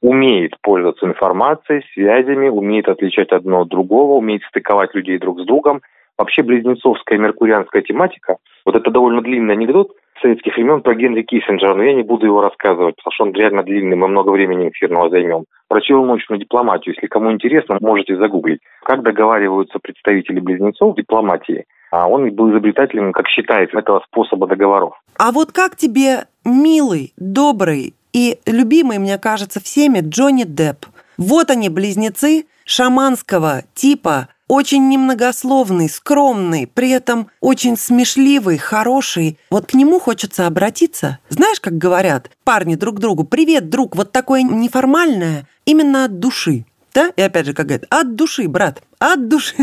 умеет 0.00 0.54
пользоваться 0.62 1.06
информацией, 1.06 1.84
связями, 1.94 2.48
умеет 2.48 2.88
отличать 2.88 3.30
одно 3.32 3.62
от 3.62 3.68
другого, 3.68 4.14
умеет 4.14 4.42
стыковать 4.44 4.94
людей 4.94 5.18
друг 5.18 5.40
с 5.40 5.44
другом. 5.44 5.82
Вообще 6.16 6.42
близнецовская 6.42 7.18
меркурианская 7.18 7.82
тематика, 7.82 8.38
вот 8.64 8.74
это 8.74 8.90
довольно 8.90 9.22
длинный 9.22 9.54
анекдот 9.54 9.92
советских 10.20 10.56
времен 10.56 10.82
про 10.82 10.94
Генри 10.94 11.22
Киссинджера, 11.22 11.74
но 11.74 11.82
я 11.82 11.94
не 11.94 12.02
буду 12.02 12.26
его 12.26 12.40
рассказывать, 12.40 12.96
потому 12.96 13.12
что 13.12 13.24
он 13.24 13.32
реально 13.32 13.62
длинный, 13.62 13.96
мы 13.96 14.08
много 14.08 14.30
времени 14.30 14.68
эфирного 14.68 15.10
займем. 15.10 15.44
Про 15.68 15.80
челночную 15.80 16.40
дипломатию, 16.40 16.94
если 16.94 17.06
кому 17.06 17.30
интересно, 17.30 17.78
можете 17.80 18.16
загуглить. 18.16 18.60
Как 18.82 19.02
договариваются 19.02 19.78
представители 19.78 20.40
близнецов 20.40 20.94
в 20.94 20.96
дипломатии, 20.96 21.66
а 21.90 22.08
он 22.08 22.30
был 22.34 22.50
изобретателем, 22.50 23.12
как 23.12 23.28
считается, 23.28 23.78
этого 23.78 24.02
способа 24.06 24.46
договоров. 24.46 24.94
А 25.18 25.32
вот 25.32 25.52
как 25.52 25.76
тебе 25.76 26.26
милый, 26.44 27.12
добрый, 27.16 27.94
и 28.18 28.40
любимый, 28.46 28.98
мне 28.98 29.16
кажется, 29.16 29.60
всеми 29.60 30.00
Джонни 30.00 30.42
Депп. 30.42 30.86
Вот 31.18 31.50
они, 31.50 31.68
близнецы 31.68 32.46
шаманского 32.64 33.62
типа, 33.76 34.28
очень 34.48 34.88
немногословный, 34.88 35.88
скромный, 35.88 36.66
при 36.66 36.90
этом 36.90 37.28
очень 37.40 37.76
смешливый, 37.76 38.58
хороший. 38.58 39.38
Вот 39.50 39.66
к 39.66 39.74
нему 39.74 40.00
хочется 40.00 40.48
обратиться. 40.48 41.18
Знаешь, 41.28 41.60
как 41.60 41.78
говорят 41.78 42.30
парни 42.42 42.74
друг 42.74 42.98
другу, 42.98 43.22
привет, 43.22 43.68
друг, 43.68 43.94
вот 43.94 44.10
такое 44.10 44.42
неформальное, 44.42 45.46
именно 45.64 46.04
от 46.04 46.18
души. 46.18 46.64
Да? 46.94 47.12
И 47.14 47.22
опять 47.22 47.46
же, 47.46 47.54
как 47.54 47.66
говорят, 47.66 47.86
от 47.88 48.16
души, 48.16 48.48
брат 48.48 48.82
от 49.00 49.28
души. 49.28 49.54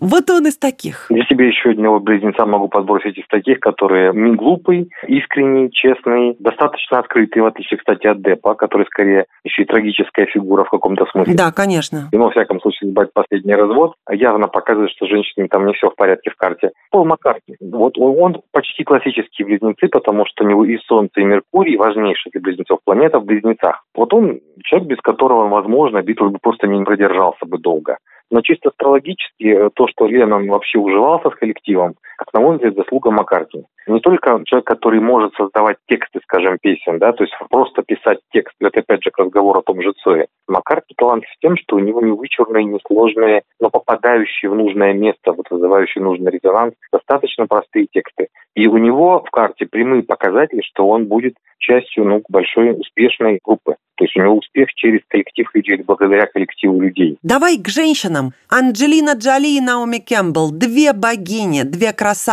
Вот 0.00 0.30
он 0.30 0.46
из 0.46 0.58
таких. 0.58 1.06
Я 1.10 1.24
себе 1.24 1.48
еще 1.48 1.70
одного 1.70 2.00
близнеца 2.00 2.46
могу 2.46 2.68
подбросить 2.68 3.18
из 3.18 3.26
таких, 3.28 3.60
которые 3.60 4.12
не 4.12 4.34
глупый, 4.34 4.90
искренний, 5.06 5.70
честный, 5.70 6.36
достаточно 6.38 6.98
открытый, 6.98 7.42
в 7.42 7.46
отличие, 7.46 7.78
кстати, 7.78 8.06
от 8.06 8.22
Депа, 8.22 8.54
который 8.54 8.86
скорее 8.86 9.26
еще 9.44 9.62
и 9.62 9.66
трагическая 9.66 10.26
фигура 10.26 10.64
в 10.64 10.70
каком-то 10.70 11.06
смысле. 11.06 11.34
Да, 11.34 11.52
конечно. 11.52 12.08
И, 12.12 12.16
ну, 12.16 12.24
во 12.24 12.30
всяком 12.30 12.60
случае, 12.60 12.92
брать 12.92 13.12
последний 13.12 13.54
развод 13.54 13.94
явно 14.10 14.48
показывает, 14.48 14.90
что 14.90 15.06
женщине 15.06 15.48
там 15.48 15.66
не 15.66 15.72
все 15.74 15.90
в 15.90 15.96
порядке 15.96 16.30
в 16.30 16.36
карте. 16.36 16.70
Пол 16.90 17.04
Маккартни. 17.04 17.56
Вот 17.60 17.98
он, 17.98 18.18
он 18.18 18.42
почти 18.52 18.84
классические 18.84 19.46
близнецы, 19.46 19.88
потому 19.88 20.24
что 20.26 20.44
у 20.44 20.48
него 20.48 20.64
и 20.64 20.78
Солнце, 20.86 21.20
и 21.20 21.24
Меркурий, 21.24 21.76
важнейшая 21.76 22.30
для 22.32 22.40
близнецов 22.40 22.80
планета 22.84 23.18
в 23.18 23.24
близнецах. 23.24 23.84
Вот 23.94 24.12
он 24.12 24.40
человек, 24.64 24.88
без 24.88 25.00
которого, 25.00 25.48
возможно, 25.48 26.02
Битлз 26.02 26.32
бы 26.32 26.38
просто 26.40 26.66
не 26.66 26.82
продержался 26.84 27.46
бы 27.46 27.58
долго. 27.58 27.98
Но 28.30 28.40
чисто 28.40 28.70
астрологически 28.70 29.44
э, 29.44 29.70
то, 29.74 29.86
что 29.86 30.06
Леннон 30.06 30.48
вообще 30.48 30.78
уживался 30.78 31.30
с 31.30 31.34
коллективом, 31.34 31.94
на 32.34 32.40
мой 32.40 32.58
заслуга 32.58 33.10
Маккартни. 33.10 33.64
Не 33.86 34.00
только 34.00 34.42
человек, 34.44 34.66
который 34.66 35.00
может 35.00 35.34
создавать 35.34 35.76
тексты, 35.88 36.20
скажем, 36.24 36.58
песен, 36.60 36.98
да, 36.98 37.12
то 37.12 37.22
есть 37.22 37.34
просто 37.48 37.82
писать 37.82 38.18
текст, 38.32 38.54
это 38.60 38.80
опять 38.80 39.04
же 39.04 39.10
разговор 39.16 39.58
о 39.58 39.62
том 39.62 39.80
же 39.82 39.92
Цое. 40.02 40.26
Маккартни 40.48 40.94
талант 40.96 41.24
в 41.24 41.40
тем, 41.40 41.56
что 41.56 41.76
у 41.76 41.78
него 41.78 42.02
не 42.02 42.12
вычурные, 42.12 42.64
не 42.64 42.78
сложные, 42.86 43.42
но 43.60 43.70
попадающие 43.70 44.50
в 44.50 44.54
нужное 44.54 44.92
место, 44.92 45.32
вот 45.32 45.46
вызывающие 45.50 46.02
нужный 46.02 46.32
резонанс, 46.32 46.74
достаточно 46.92 47.46
простые 47.46 47.86
тексты. 47.86 48.28
И 48.54 48.66
у 48.66 48.76
него 48.78 49.22
в 49.24 49.30
карте 49.30 49.66
прямые 49.66 50.02
показатели, 50.02 50.62
что 50.62 50.88
он 50.88 51.06
будет 51.06 51.34
частью 51.58 52.04
ну, 52.04 52.22
большой 52.28 52.72
успешной 52.72 53.40
группы. 53.42 53.76
То 53.96 54.04
есть 54.04 54.16
у 54.16 54.20
него 54.20 54.36
успех 54.36 54.68
через 54.74 55.00
коллектив 55.08 55.48
людей, 55.54 55.76
благодаря 55.76 56.26
коллективу 56.26 56.80
людей. 56.80 57.16
Давай 57.22 57.58
к 57.58 57.68
женщинам. 57.68 58.32
Анджелина 58.48 59.14
Джоли 59.14 59.56
и 59.56 59.60
Наоми 59.60 59.98
Кэмпбелл. 59.98 60.50
Две 60.50 60.92
богини, 60.92 61.62
две 61.62 61.92
красавицы, 61.92 62.23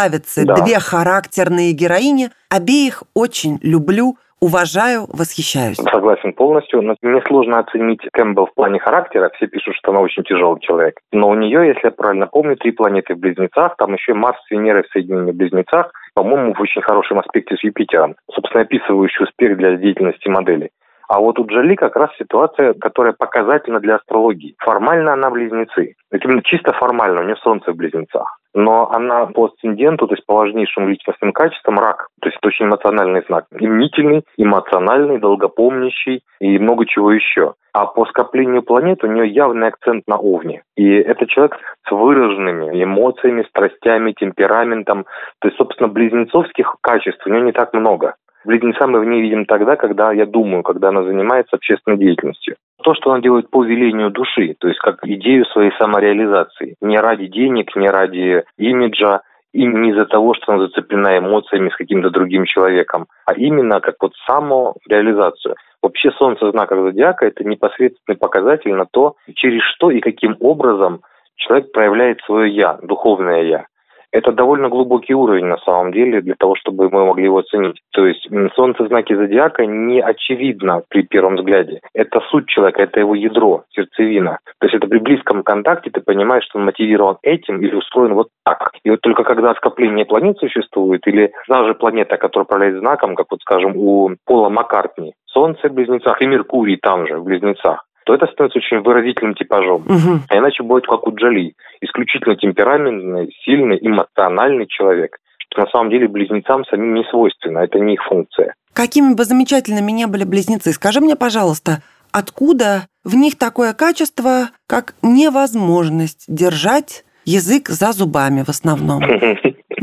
да. 0.45 0.55
две 0.55 0.79
характерные 0.79 1.74
героини. 1.74 2.29
Обеих 2.50 3.03
очень 3.13 3.60
люблю, 3.62 4.15
уважаю, 4.39 5.05
восхищаюсь. 5.10 5.77
Согласен 5.77 6.33
полностью. 6.33 6.81
Но 6.81 6.95
мне 7.01 7.21
сложно 7.27 7.60
оценить 7.60 8.01
Кэмпбелл 8.12 8.48
в 8.48 8.53
плане 8.53 8.79
характера. 8.79 9.31
Все 9.36 9.48
пишут, 9.48 9.75
что 9.75 9.91
она 9.91 10.01
очень 10.01 10.24
тяжелый 10.24 10.60
человек. 10.60 11.00
Но 11.12 11.29
у 11.29 11.36
нее, 11.36 11.67
если 11.67 11.88
я 11.88 11.91
правильно 11.91 12.27
помню, 12.27 12.55
три 12.57 12.71
планеты 12.71 13.15
в 13.15 13.19
Близнецах. 13.19 13.75
Там 13.77 13.93
еще 13.93 14.13
Марс 14.13 14.38
с 14.45 14.51
Венерой 14.51 14.83
в 14.83 14.91
соединении 14.91 15.31
в 15.31 15.36
Близнецах. 15.36 15.91
По-моему, 16.13 16.53
в 16.53 16.62
очень 16.62 16.81
хорошем 16.81 17.19
аспекте 17.19 17.55
с 17.55 17.63
Юпитером. 17.63 18.15
Собственно, 18.33 18.63
описывающий 18.63 19.24
успех 19.24 19.57
для 19.57 19.77
деятельности 19.77 20.27
модели. 20.27 20.71
А 21.07 21.19
вот 21.19 21.38
у 21.39 21.45
Джоли 21.45 21.75
как 21.75 21.98
раз 21.98 22.10
ситуация, 22.17 22.74
которая 22.74 23.12
показательна 23.12 23.81
для 23.81 23.95
астрологии. 23.95 24.55
Формально 24.60 25.12
она 25.12 25.29
близнецы. 25.29 25.95
Это 26.10 26.25
именно 26.25 26.41
чисто 26.41 26.71
формально, 26.71 27.19
у 27.19 27.24
нее 27.25 27.36
Солнце 27.43 27.74
в 27.74 27.75
близнецах. 27.75 28.39
Но 28.53 28.91
она 28.91 29.25
по 29.27 29.46
асценденту, 29.46 30.08
то 30.08 30.15
есть 30.15 30.25
по 30.25 30.36
важнейшим 30.36 30.89
личностным 30.89 31.31
качествам, 31.31 31.79
рак. 31.79 32.08
То 32.22 32.27
есть 32.27 32.38
это 32.38 32.48
очень 32.48 32.65
эмоциональный 32.65 33.24
знак. 33.27 33.46
Именительный, 33.58 34.24
эмоциональный, 34.38 35.20
долгопомнящий 35.20 36.22
и 36.39 36.60
много 36.60 36.86
чего 36.86 37.12
еще. 37.12 37.53
А 37.74 37.86
по 37.86 38.05
скоплению 38.05 38.63
планет 38.63 39.03
у 39.03 39.08
нее 39.08 39.29
явный 39.29 39.70
акцент 39.70 40.03
на 40.08 40.17
Овне. 40.17 40.63
И 40.75 40.93
это 40.93 41.25
человек 41.25 41.58
с 41.88 41.91
выраженными 41.91 42.84
эмоциями, 42.84 43.43
страстями, 43.43 44.12
темпераментом. 44.12 45.05
То 45.39 45.48
есть, 45.48 45.58
собственно, 45.58 45.88
близнецовских 45.88 46.75
качеств 46.81 47.25
у 47.25 47.29
нее 47.29 47.41
не 47.41 47.53
так 47.53 47.74
много. 47.74 48.15
Близнеца 48.45 48.88
мы 48.88 49.00
в 49.00 49.05
ней 49.05 49.21
видим 49.21 49.45
тогда, 49.45 49.75
когда, 49.75 50.12
я 50.12 50.25
думаю, 50.25 50.63
когда 50.63 50.89
она 50.89 51.03
занимается 51.03 51.55
общественной 51.55 51.98
деятельностью. 51.98 52.55
То, 52.83 52.93
что 52.95 53.12
она 53.12 53.21
делает 53.21 53.50
по 53.50 53.63
велению 53.63 54.10
души, 54.10 54.55
то 54.60 54.67
есть 54.67 54.79
как 54.79 55.05
идею 55.05 55.45
своей 55.45 55.71
самореализации. 55.77 56.75
Не 56.81 56.98
ради 56.98 57.27
денег, 57.27 57.75
не 57.75 57.88
ради 57.88 58.43
имиджа, 58.57 59.21
и 59.53 59.65
не 59.65 59.91
из-за 59.91 60.05
того, 60.05 60.33
что 60.33 60.53
она 60.53 60.67
зацеплена 60.67 61.17
эмоциями 61.17 61.69
с 61.69 61.75
каким-то 61.75 62.10
другим 62.10 62.45
человеком, 62.45 63.07
а 63.25 63.33
именно 63.33 63.81
как 63.81 63.95
вот 64.01 64.13
самореализацию. 64.25 65.55
Вообще 65.81 66.12
солнце 66.12 66.51
знаков 66.51 66.83
зодиака– 66.83 67.25
это 67.27 67.43
непосредственный 67.43 68.17
показатель 68.17 68.74
на 68.74 68.86
то, 68.86 69.15
через 69.36 69.62
что 69.63 69.91
и 69.91 70.00
каким 70.00 70.38
образом 70.39 71.01
человек 71.36 71.71
проявляет 71.71 72.21
свое 72.21 72.53
«я», 72.53 72.79
духовное 72.81 73.43
«я». 73.43 73.65
Это 74.12 74.32
довольно 74.32 74.70
глубокий 74.70 75.13
уровень 75.13 75.46
на 75.46 75.58
самом 75.58 75.91
деле 75.91 76.22
для 76.22 76.36
того, 76.36 76.56
чтобы 76.56 76.89
мы 76.89 77.06
могли 77.06 77.25
его 77.25 77.39
оценить. 77.39 77.80
То 77.91 78.06
есть 78.06 78.27
солнце 78.56 78.84
в 78.84 78.88
знаке 78.88 79.15
зодиака 79.15 79.65
не 79.65 80.01
очевидно 80.01 80.82
при 80.89 81.03
первом 81.03 81.36
взгляде. 81.36 81.80
Это 81.94 82.20
суть 82.30 82.48
человека, 82.48 82.84
это 82.84 83.00
его 83.00 83.15
ядро, 83.15 83.63
сердцевина. 83.74 84.39
То 84.60 84.68
есть 84.68 84.75
это 84.75 84.88
при 84.88 85.00
близком 85.00 85.44
контакте 85.44 85.89
ты 85.91 86.01
понимаешь, 86.01 86.44
что 86.44 86.60
он 86.60 86.65
мотивирован 86.65 87.18
этим 87.24 87.62
или 87.62 87.75
устроен 87.75 88.13
вот 88.13 88.27
так. 88.44 88.72
И 88.84 88.89
вот 88.89 89.01
только 89.01 89.24
когда 89.24 89.53
скопление 89.56 90.06
планет 90.06 90.38
существует, 90.38 91.08
или 91.08 91.32
даже 91.48 91.74
планета, 91.74 92.18
которая 92.18 92.46
управляет 92.46 92.80
знаком, 92.80 93.15
как 93.15 93.27
вот 93.30 93.41
скажем 93.41 93.77
у 93.77 94.12
Пола 94.25 94.50
Маккартни, 94.50 95.13
Солнце 95.25 95.70
в 95.70 95.74
близнецах 95.74 96.22
и 96.22 96.27
Меркурий 96.27 96.77
там 96.77 97.08
же, 97.08 97.18
в 97.18 97.24
близнецах, 97.24 97.86
то 98.12 98.15
это 98.15 98.27
становится 98.34 98.60
очень 98.60 98.80
выразительным 98.80 99.36
типажом. 99.36 99.84
Угу. 99.84 100.20
А 100.27 100.38
иначе 100.38 100.63
будет 100.63 100.86
как 100.86 101.08
у 101.08 101.15
Джоли. 101.15 101.53
Исключительно 101.80 102.36
темпераментный, 102.36 103.32
сильный, 103.46 103.77
эмоциональный 103.82 104.68
человек. 104.68 105.18
Что 105.50 105.62
на 105.62 105.68
самом 105.68 105.89
деле 105.89 106.08
близнецам 106.08 106.65
самим 106.65 106.94
не 106.94 107.03
свойственно, 107.06 107.60
это 107.60 107.80
не 107.80 107.94
их 107.94 108.03
функция. 108.03 108.53
Какими 108.74 109.13
бы 109.13 109.24
замечательными 109.24 109.91
не 109.91 110.08
были 110.08 110.25
близнецы, 110.25 110.74
скажи 110.74 111.00
мне, 111.00 111.15
пожалуйста, 111.15 111.84
откуда 112.12 112.88
в 113.06 113.15
них 113.15 113.38
такое 113.38 113.74
качество, 113.74 114.50
как 114.68 114.94
невозможность 115.01 116.25
держать 116.27 117.06
язык 117.25 117.70
за 117.70 117.94
зубами 117.94 118.44
в 118.44 118.50
основном? 118.50 119.01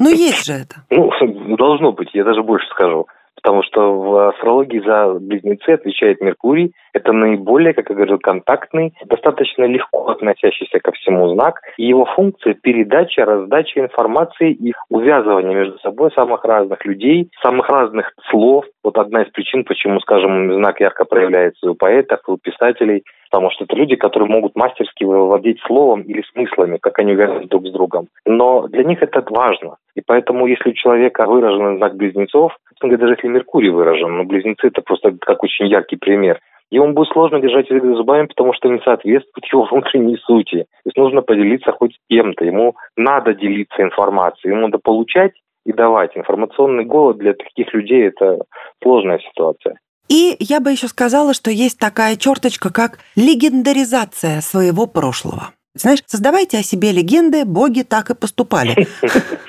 Ну, 0.00 0.10
есть 0.10 0.46
же 0.46 0.52
это. 0.52 0.84
Ну, 0.90 1.10
должно 1.56 1.90
быть, 1.90 2.10
я 2.14 2.22
даже 2.22 2.44
больше 2.44 2.68
скажу 2.68 3.08
потому 3.42 3.62
что 3.62 3.94
в 3.94 4.28
астрологии 4.30 4.80
за 4.80 5.14
близнецы 5.20 5.70
отвечает 5.70 6.20
Меркурий. 6.20 6.72
Это 6.92 7.12
наиболее, 7.12 7.72
как 7.72 7.88
я 7.90 7.94
говорил, 7.94 8.18
контактный, 8.18 8.92
достаточно 9.06 9.64
легко 9.64 10.08
относящийся 10.08 10.80
ко 10.80 10.92
всему 10.92 11.28
знак. 11.34 11.60
И 11.76 11.86
его 11.86 12.04
функция– 12.04 12.54
передача, 12.62 13.24
раздача 13.24 13.80
информации 13.80 14.52
и 14.52 14.72
увязывание 14.90 15.54
между 15.54 15.78
собой 15.78 16.10
самых 16.12 16.44
разных 16.44 16.84
людей, 16.84 17.30
самых 17.42 17.68
разных 17.68 18.12
слов. 18.30 18.64
Вот 18.82 18.98
одна 18.98 19.22
из 19.22 19.30
причин, 19.30 19.64
почему, 19.64 20.00
скажем, 20.00 20.54
знак 20.54 20.80
ярко 20.80 21.04
проявляется 21.04 21.70
у 21.70 21.74
поэтов, 21.74 22.20
у 22.26 22.36
писателей– 22.36 23.04
потому 23.30 23.50
что 23.50 23.64
это 23.64 23.76
люди, 23.76 23.96
которые 23.96 24.28
могут 24.28 24.56
мастерски 24.56 25.04
владеть 25.04 25.60
словом 25.66 26.02
или 26.02 26.22
смыслами, 26.32 26.78
как 26.80 26.98
они 26.98 27.12
увязаны 27.12 27.46
друг 27.46 27.66
с 27.66 27.70
другом. 27.70 28.08
Но 28.24 28.66
для 28.68 28.84
них 28.84 29.02
это 29.02 29.24
важно. 29.28 29.76
И 29.94 30.00
поэтому, 30.04 30.46
если 30.46 30.70
у 30.70 30.74
человека 30.74 31.26
выражен 31.26 31.78
знак 31.78 31.96
близнецов, 31.96 32.56
даже 32.80 33.14
если 33.14 33.28
Меркурий 33.28 33.70
выражен, 33.70 34.16
но 34.16 34.24
близнецы 34.24 34.68
это 34.68 34.82
просто 34.82 35.12
как 35.20 35.42
очень 35.42 35.66
яркий 35.66 35.96
пример, 35.96 36.40
ему 36.70 36.92
будет 36.92 37.08
сложно 37.08 37.40
держать 37.40 37.68
язык 37.70 37.84
за 37.84 37.94
зубами, 37.94 38.26
потому 38.26 38.52
что 38.52 38.68
не 38.68 38.80
соответствует 38.80 39.46
его 39.52 39.64
внутренней 39.64 40.16
сути. 40.18 40.66
То 40.84 40.86
есть 40.86 40.96
нужно 40.96 41.22
поделиться 41.22 41.72
хоть 41.72 41.94
с 41.94 41.98
кем-то. 42.08 42.44
Ему 42.44 42.76
надо 42.96 43.34
делиться 43.34 43.82
информацией, 43.82 44.52
ему 44.52 44.62
надо 44.62 44.78
получать 44.78 45.32
и 45.66 45.72
давать. 45.72 46.16
Информационный 46.16 46.84
голод 46.84 47.18
для 47.18 47.34
таких 47.34 47.72
людей– 47.74 48.08
это 48.08 48.38
сложная 48.82 49.18
ситуация. 49.18 49.78
И 50.08 50.36
я 50.40 50.60
бы 50.60 50.70
еще 50.70 50.88
сказала, 50.88 51.34
что 51.34 51.50
есть 51.50 51.78
такая 51.78 52.16
черточка, 52.16 52.72
как 52.72 52.98
легендаризация 53.16 54.40
своего 54.40 54.86
прошлого. 54.86 55.50
Знаешь, 55.74 56.00
создавайте 56.06 56.58
о 56.58 56.62
себе 56.62 56.92
легенды, 56.92 57.44
боги 57.44 57.82
так 57.82 58.10
и 58.10 58.14
поступали. 58.14 58.74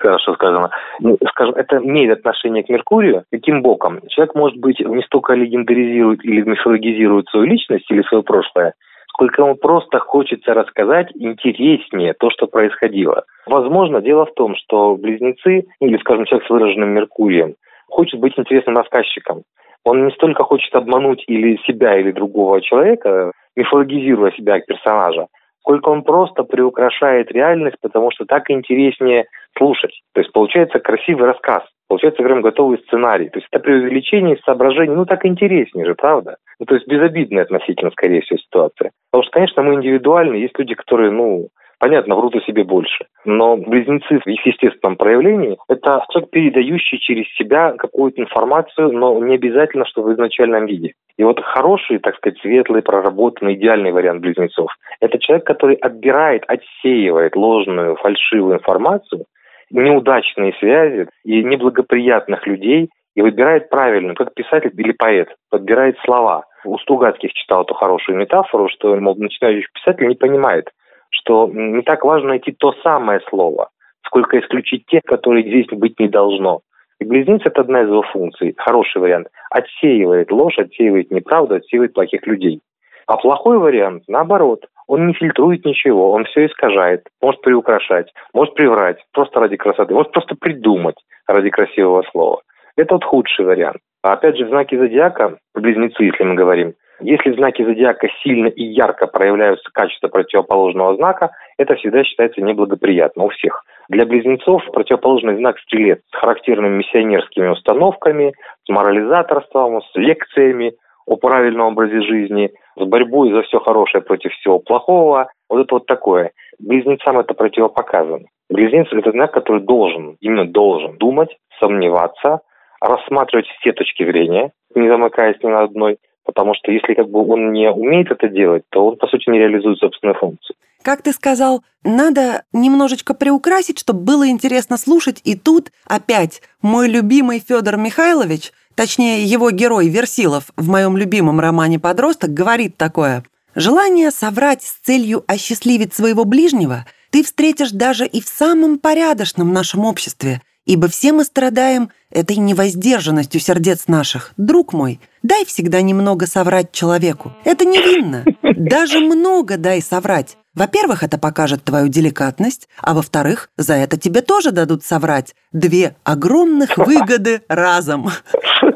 Хорошо 0.00 0.32
сказано. 0.34 0.70
Ну, 1.00 1.18
скажем, 1.28 1.54
это 1.56 1.76
имеет 1.76 2.18
отношение 2.18 2.62
к 2.62 2.70
Меркурию. 2.70 3.24
Каким 3.30 3.60
боком? 3.60 4.00
Человек, 4.08 4.34
может 4.34 4.58
быть, 4.58 4.80
не 4.80 5.02
столько 5.02 5.34
легендаризирует 5.34 6.24
или 6.24 6.40
мифологизирует 6.40 7.28
свою 7.28 7.46
личность 7.46 7.84
или 7.90 8.02
свое 8.02 8.22
прошлое, 8.22 8.72
сколько 9.08 9.42
ему 9.42 9.56
просто 9.56 9.98
хочется 9.98 10.54
рассказать 10.54 11.08
интереснее 11.14 12.14
то, 12.14 12.30
что 12.30 12.46
происходило. 12.46 13.24
Возможно, 13.46 14.00
дело 14.00 14.24
в 14.24 14.32
том, 14.32 14.54
что 14.56 14.96
близнецы, 14.96 15.66
или, 15.80 15.98
скажем, 15.98 16.24
человек 16.24 16.46
с 16.46 16.50
выраженным 16.50 16.90
Меркурием, 16.90 17.56
хочет 17.88 18.18
быть 18.18 18.32
интересным 18.38 18.78
рассказчиком. 18.78 19.42
Он 19.84 20.06
не 20.06 20.12
столько 20.12 20.44
хочет 20.44 20.74
обмануть 20.74 21.24
или 21.26 21.58
себя, 21.66 21.98
или 21.98 22.12
другого 22.12 22.60
человека, 22.60 23.32
мифологизируя 23.56 24.30
себя 24.32 24.56
как 24.56 24.66
персонажа, 24.66 25.26
сколько 25.60 25.88
он 25.88 26.02
просто 26.02 26.44
приукрашает 26.44 27.30
реальность, 27.32 27.76
потому 27.80 28.10
что 28.10 28.24
так 28.24 28.50
интереснее 28.50 29.26
слушать. 29.56 30.00
То 30.14 30.20
есть 30.20 30.32
получается 30.32 30.78
красивый 30.80 31.26
рассказ, 31.26 31.62
получается 31.88 32.22
прям 32.22 32.42
готовый 32.42 32.78
сценарий. 32.86 33.28
То 33.28 33.38
есть 33.38 33.48
это 33.50 33.62
преувеличение 33.62 34.38
соображений, 34.44 34.94
ну 34.94 35.06
так 35.06 35.24
интереснее 35.24 35.86
же, 35.86 35.94
правда? 35.94 36.36
Ну, 36.58 36.66
то 36.66 36.74
есть 36.74 36.86
безобидная 36.86 37.44
относительно, 37.44 37.90
скорее 37.90 38.20
всего, 38.20 38.38
ситуация. 38.38 38.90
Потому 39.10 39.24
что, 39.24 39.32
конечно, 39.32 39.62
мы 39.62 39.74
индивидуальны, 39.74 40.34
есть 40.34 40.58
люди, 40.58 40.74
которые, 40.74 41.10
ну, 41.10 41.48
понятно, 41.80 42.14
врут 42.14 42.36
о 42.36 42.40
себе 42.42 42.62
больше. 42.62 43.06
Но 43.24 43.56
близнецы 43.56 44.20
в 44.20 44.26
их 44.26 44.46
естественном 44.46 44.96
проявлении– 44.96 45.58
это 45.68 46.04
человек, 46.10 46.30
передающий 46.30 46.98
через 46.98 47.26
себя 47.34 47.72
какую-то 47.72 48.22
информацию, 48.22 48.92
но 48.92 49.18
не 49.18 49.34
обязательно, 49.34 49.84
что 49.86 50.02
в 50.02 50.12
изначальном 50.12 50.66
виде. 50.66 50.92
И 51.16 51.24
вот 51.24 51.40
хороший, 51.40 51.98
так 51.98 52.16
сказать, 52.16 52.38
светлый, 52.40 52.82
проработанный, 52.82 53.54
идеальный 53.54 53.90
вариант 53.90 54.20
близнецов– 54.20 54.70
это 55.00 55.18
человек, 55.18 55.46
который 55.46 55.74
отбирает, 55.74 56.44
отсеивает 56.46 57.34
ложную, 57.34 57.96
фальшивую 57.96 58.54
информацию, 58.58 59.24
неудачные 59.70 60.52
связи 60.60 61.08
и 61.24 61.42
неблагоприятных 61.42 62.46
людей 62.46 62.90
и 63.14 63.22
выбирает 63.22 63.70
правильную, 63.70 64.14
как 64.14 64.34
писатель 64.34 64.72
или 64.76 64.92
поэт, 64.92 65.28
подбирает 65.50 65.96
слова. 66.04 66.44
У 66.64 66.76
Стругацких 66.78 67.32
читал 67.32 67.62
эту 67.62 67.74
хорошую 67.74 68.18
метафору, 68.18 68.68
что 68.68 68.94
мол, 68.96 69.16
начинающий 69.16 69.68
писатель 69.72 70.06
не 70.06 70.14
понимает, 70.14 70.68
что 71.10 71.48
не 71.52 71.82
так 71.82 72.04
важно 72.04 72.30
найти 72.30 72.52
то 72.52 72.72
самое 72.82 73.20
слово, 73.28 73.68
сколько 74.06 74.38
исключить 74.38 74.86
тех, 74.86 75.02
которые 75.04 75.44
здесь 75.44 75.66
быть 75.78 75.98
не 76.00 76.08
должно. 76.08 76.60
И 77.00 77.04
близнец– 77.04 77.42
это 77.44 77.62
одна 77.62 77.82
из 77.82 77.88
его 77.88 78.02
функций, 78.02 78.54
хороший 78.58 79.00
вариант. 79.00 79.28
Отсеивает 79.50 80.30
ложь, 80.30 80.58
отсеивает 80.58 81.10
неправду, 81.10 81.54
отсеивает 81.54 81.94
плохих 81.94 82.26
людей. 82.26 82.60
А 83.06 83.16
плохой 83.16 83.58
вариант, 83.58 84.04
наоборот, 84.06 84.66
он 84.86 85.06
не 85.06 85.14
фильтрует 85.14 85.64
ничего, 85.64 86.12
он 86.12 86.24
все 86.24 86.46
искажает, 86.46 87.06
может 87.22 87.40
приукрашать, 87.42 88.12
может 88.34 88.54
приврать, 88.54 88.98
просто 89.12 89.40
ради 89.40 89.56
красоты, 89.56 89.94
может 89.94 90.12
просто 90.12 90.34
придумать 90.34 90.96
ради 91.26 91.48
красивого 91.50 92.02
слова. 92.10 92.42
Это 92.76 92.94
вот 92.94 93.04
худший 93.04 93.44
вариант. 93.44 93.78
А 94.02 94.12
опять 94.12 94.36
же, 94.36 94.46
в 94.46 94.48
знаке 94.48 94.78
зодиака, 94.78 95.38
близнецы, 95.54 96.04
если 96.04 96.24
мы 96.24 96.34
говорим, 96.34 96.74
если 97.00 97.30
в 97.30 97.36
знаке 97.36 97.64
зодиака 97.64 98.08
сильно 98.22 98.48
и 98.48 98.62
ярко 98.62 99.06
проявляются 99.06 99.70
качества 99.72 100.08
противоположного 100.08 100.96
знака, 100.96 101.30
это 101.58 101.74
всегда 101.76 102.04
считается 102.04 102.40
неблагоприятно 102.40 103.24
у 103.24 103.28
всех. 103.30 103.64
Для 103.88 104.06
близнецов 104.06 104.62
противоположный 104.72 105.36
знак 105.36 105.58
стрелец 105.58 106.00
с 106.12 106.16
характерными 106.16 106.76
миссионерскими 106.76 107.48
установками, 107.48 108.34
с 108.64 108.68
морализаторством, 108.68 109.82
с 109.82 109.90
лекциями 109.96 110.74
о 111.06 111.16
правильном 111.16 111.72
образе 111.72 112.00
жизни, 112.02 112.52
с 112.76 112.84
борьбой 112.84 113.32
за 113.32 113.42
все 113.42 113.58
хорошее 113.58 114.02
против 114.02 114.32
всего 114.32 114.60
плохого. 114.60 115.28
Вот 115.48 115.60
это 115.60 115.74
вот 115.74 115.86
такое. 115.86 116.30
Близнецам 116.60 117.18
это 117.18 117.34
противопоказано. 117.34 118.26
Близнец– 118.48 118.86
это 118.92 119.10
знак, 119.10 119.32
который 119.32 119.62
должен, 119.62 120.16
именно 120.20 120.44
должен 120.44 120.96
думать, 120.98 121.36
сомневаться, 121.58 122.40
рассматривать 122.80 123.46
все 123.46 123.72
точки 123.72 124.04
зрения, 124.04 124.52
не 124.74 124.88
замыкаясь 124.88 125.42
ни 125.42 125.48
на 125.48 125.62
одной, 125.62 125.98
Потому 126.30 126.54
что 126.54 126.70
если 126.70 126.94
как 126.94 127.10
бы 127.10 127.26
он 127.26 127.52
не 127.52 127.68
умеет 127.70 128.10
это 128.10 128.28
делать, 128.28 128.62
то 128.70 128.86
он, 128.86 128.96
по 128.96 129.06
сути, 129.08 129.28
не 129.28 129.38
реализует 129.38 129.78
собственную 129.78 130.16
функцию. 130.18 130.56
Как 130.82 131.02
ты 131.02 131.12
сказал, 131.12 131.62
надо 131.84 132.44
немножечко 132.52 133.14
приукрасить, 133.14 133.78
чтобы 133.78 134.00
было 134.00 134.28
интересно 134.28 134.76
слушать. 134.76 135.20
И 135.24 135.36
тут 135.36 135.72
опять 135.86 136.40
мой 136.62 136.88
любимый 136.88 137.40
Федор 137.40 137.76
Михайлович 137.76 138.52
точнее 138.74 139.24
его 139.24 139.50
герой 139.50 139.88
Версилов 139.88 140.50
в 140.56 140.68
моем 140.68 140.96
любимом 140.96 141.40
романе 141.40 141.78
«Подросток» 141.78 142.30
говорит 142.30 142.76
такое. 142.76 143.24
«Желание 143.54 144.10
соврать 144.10 144.62
с 144.62 144.74
целью 144.74 145.24
осчастливить 145.26 145.92
своего 145.92 146.24
ближнего 146.24 146.86
ты 147.10 147.24
встретишь 147.24 147.72
даже 147.72 148.06
и 148.06 148.20
в 148.20 148.28
самом 148.28 148.78
порядочном 148.78 149.52
нашем 149.52 149.84
обществе, 149.84 150.40
ибо 150.70 150.86
все 150.86 151.12
мы 151.12 151.24
страдаем 151.24 151.90
этой 152.12 152.36
невоздержанностью 152.36 153.40
сердец 153.40 153.88
наших. 153.88 154.32
Друг 154.36 154.72
мой, 154.72 155.00
дай 155.24 155.44
всегда 155.44 155.82
немного 155.82 156.28
соврать 156.28 156.70
человеку. 156.70 157.32
Это 157.44 157.64
невинно. 157.64 158.24
Даже 158.42 159.00
много 159.00 159.56
дай 159.56 159.82
соврать. 159.82 160.36
Во-первых, 160.54 161.02
это 161.02 161.18
покажет 161.18 161.64
твою 161.64 161.88
деликатность, 161.88 162.68
а 162.80 162.94
во-вторых, 162.94 163.50
за 163.56 163.74
это 163.74 163.96
тебе 163.98 164.22
тоже 164.22 164.52
дадут 164.52 164.84
соврать. 164.84 165.34
Две 165.50 165.96
огромных 166.04 166.78
выгоды 166.78 167.42
разом. 167.48 168.08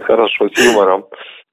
Хорошо, 0.06 0.48
с 0.52 0.58
юмором. 0.64 1.04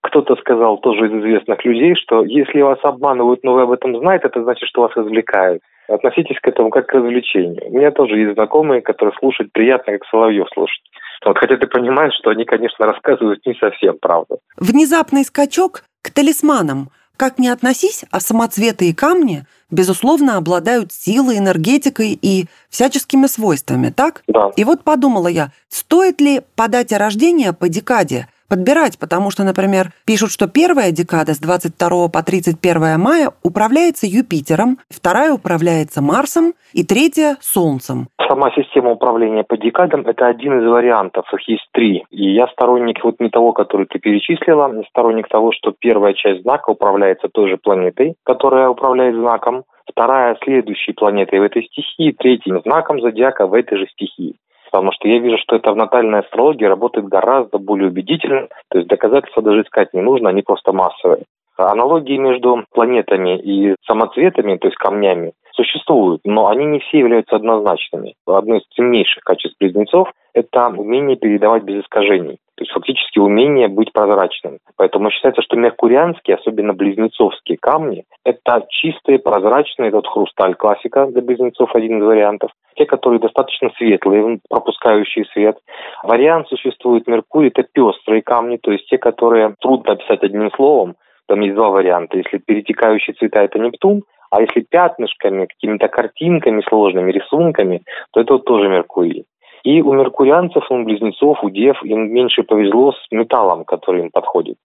Кто-то 0.02 0.36
сказал 0.38 0.78
тоже 0.78 1.08
из 1.08 1.22
известных 1.22 1.64
людей, 1.64 1.96
что 1.96 2.24
если 2.24 2.62
вас 2.62 2.80
обманывают, 2.84 3.44
но 3.44 3.54
вы 3.54 3.62
об 3.62 3.72
этом 3.72 3.98
знаете, 4.00 4.28
это 4.28 4.42
значит, 4.42 4.68
что 4.68 4.82
вас 4.82 4.92
развлекают. 4.96 5.62
Относитесь 5.88 6.40
к 6.42 6.48
этому 6.48 6.70
как 6.70 6.88
к 6.88 6.94
развлечению. 6.94 7.62
У 7.68 7.78
меня 7.78 7.92
тоже 7.92 8.18
есть 8.18 8.34
знакомые, 8.34 8.82
которые 8.82 9.16
слушают 9.20 9.52
приятно, 9.52 9.94
как 9.94 10.08
Соловьев 10.10 10.48
слушать. 10.54 10.82
Вот, 11.24 11.38
хотя 11.38 11.58
ты 11.58 11.68
понимаешь, 11.68 12.14
что 12.20 12.32
они, 12.32 12.46
конечно, 12.46 12.86
рассказывают 12.86 13.46
не 13.46 13.54
совсем 13.56 13.98
правду. 14.02 14.40
Внезапный 14.58 15.24
скачок 15.24 15.84
к 16.02 16.10
талисманам. 16.12 16.90
Как 17.16 17.38
ни 17.38 17.48
относись, 17.48 18.04
а 18.12 18.20
самоцветы 18.20 18.90
и 18.90 18.96
камни, 18.96 19.44
безусловно, 19.70 20.38
обладают 20.38 20.92
силой, 20.92 21.38
энергетикой 21.38 22.18
и 22.20 22.46
всяческими 22.72 23.28
свойствами, 23.28 23.94
так? 23.96 24.24
Да. 24.28 24.50
И 24.56 24.64
вот 24.64 24.84
подумала 24.84 25.28
я, 25.28 25.50
стоит 25.70 26.20
ли 26.20 26.42
по 26.56 26.68
дате 26.68 26.98
рождения 26.98 27.54
по 27.54 27.70
декаде– 27.70 28.28
подбирать, 28.52 29.00
потому 29.00 29.32
что, 29.32 29.44
например, 29.46 29.92
пишут, 30.06 30.30
что 30.30 30.46
первая 30.50 30.92
декада 30.92 31.34
с 31.34 31.40
22 31.40 32.10
по 32.10 32.22
31 32.22 33.00
мая 33.00 33.32
управляется 33.44 34.06
Юпитером, 34.06 34.78
вторая 34.90 35.32
управляется 35.32 36.02
Марсом 36.02 36.52
и 36.74 36.84
третья– 36.84 37.38
Солнцем. 37.40 38.08
Сама 38.28 38.52
система 38.52 38.92
управления 38.92 39.46
по 39.46 39.56
декадам– 39.56 40.02
это 40.06 40.28
один 40.28 40.60
из 40.60 40.68
вариантов, 40.68 41.26
их 41.34 41.48
есть 41.48 41.68
три. 41.72 42.04
И 42.12 42.34
я 42.34 42.48
сторонник 42.48 43.02
вот 43.06 43.22
не 43.22 43.30
того, 43.30 43.54
который 43.54 43.86
ты 43.86 44.00
перечислила, 44.00 44.70
я 44.74 44.84
сторонник 44.90 45.30
того, 45.30 45.54
что 45.54 45.74
первая 45.80 46.14
часть 46.14 46.42
знака 46.42 46.72
управляется 46.72 47.30
той 47.30 47.50
же 47.50 47.58
планетой, 47.58 48.16
которая 48.26 48.68
управляет 48.68 49.16
знаком, 49.16 49.64
вторая– 49.90 50.38
следующей 50.44 50.92
планетой 50.92 51.40
в 51.40 51.44
этой 51.44 51.64
стихии, 51.64 52.12
третьим 52.12 52.60
знаком 52.66 53.00
зодиака 53.00 53.48
в 53.48 53.54
этой 53.54 53.78
же 53.78 53.88
стихии 53.88 54.36
потому 54.72 54.92
что 54.94 55.08
я 55.08 55.20
вижу, 55.20 55.38
что 55.38 55.58
это 55.58 55.74
в 55.74 55.76
натальной 55.76 56.20
астрологии 56.20 56.66
работает 56.66 57.08
гораздо 57.08 57.58
более 57.60 57.90
убедительно, 57.90 58.48
то 58.70 58.78
есть 58.78 58.90
доказательства 58.90 59.44
даже 59.44 59.62
искать 59.62 59.94
не 59.94 60.02
нужно, 60.02 60.30
они 60.30 60.42
просто 60.42 60.72
массовые. 60.72 61.26
Аналогии 61.58 62.18
между 62.18 62.66
планетами 62.74 63.38
и 63.38 63.76
самоцветами, 63.86 64.58
то 64.58 64.68
есть 64.68 64.78
камнями, 64.78 65.34
существуют, 65.54 66.22
но 66.26 66.48
они 66.48 66.66
не 66.66 66.80
все 66.80 67.00
являются 67.00 67.36
однозначными. 67.36 68.16
Одно 68.26 68.56
из 68.56 68.64
ценнейших 68.76 69.24
качеств 69.24 69.58
близнецов– 69.60 70.12
это 70.34 70.70
умение 70.70 71.18
передавать 71.18 71.64
без 71.64 71.84
искажений. 71.84 72.40
То 72.62 72.63
есть 72.63 72.74
фактически 72.74 73.17
умение 73.17 73.67
быть 73.69 73.91
прозрачным. 73.91 74.60
Поэтому 74.78 75.10
считается, 75.10 75.41
что 75.41 75.58
меркурианские, 75.58 76.36
особенно 76.36 76.74
близнецовские 76.74 77.58
камни, 77.60 78.04
это 78.24 78.67
чистые, 78.69 79.17
прозрачные, 79.17 79.89
этот 79.89 80.06
хрусталь 80.06 80.54
классика 80.54 81.08
для 81.08 81.24
близнецов 81.24 81.74
один 81.74 81.97
из 81.97 82.06
вариантов. 82.06 82.52
Те, 82.76 82.86
которые 82.86 83.19
достаточно 83.19 83.71
светлые, 83.78 84.41
пропускающие 84.47 85.26
свет. 85.34 85.58
Вариант 86.04 86.50
существует 86.50 87.08
Меркурий, 87.08 87.47
это 87.47 87.63
пестрые 87.63 88.21
камни, 88.21 88.58
то 88.58 88.71
есть 88.71 88.86
те, 88.89 89.00
которые 89.00 89.56
трудно 89.60 89.93
описать 89.93 90.21
одним 90.21 90.52
словом. 90.52 90.97
Там 91.28 91.39
есть 91.39 91.56
два 91.56 91.69
варианта. 91.69 92.17
Если 92.17 92.38
перетекающие 92.38 93.15
цвета– 93.15 93.41
это 93.43 93.58
Нептун, 93.58 94.04
а 94.30 94.39
если 94.39 94.62
пятнышками, 94.62 95.47
какими-то 95.47 95.88
картинками 95.88 96.62
сложными, 96.69 97.12
рисунками, 97.12 97.82
то 98.13 98.21
это 98.21 98.34
вот 98.34 98.45
тоже 98.45 98.69
Меркурий. 98.69 99.26
И 99.63 99.82
у 99.82 99.93
меркурианцев, 99.93 100.63
у 100.69 100.84
близнецов, 100.84 101.43
у 101.43 101.50
дев 101.50 101.82
им 101.84 102.13
меньше 102.13 102.43
повезло 102.43 102.93
с 102.93 103.12
металлом, 103.12 103.63
который 103.63 104.02
им 104.02 104.10
подходит. 104.12 104.58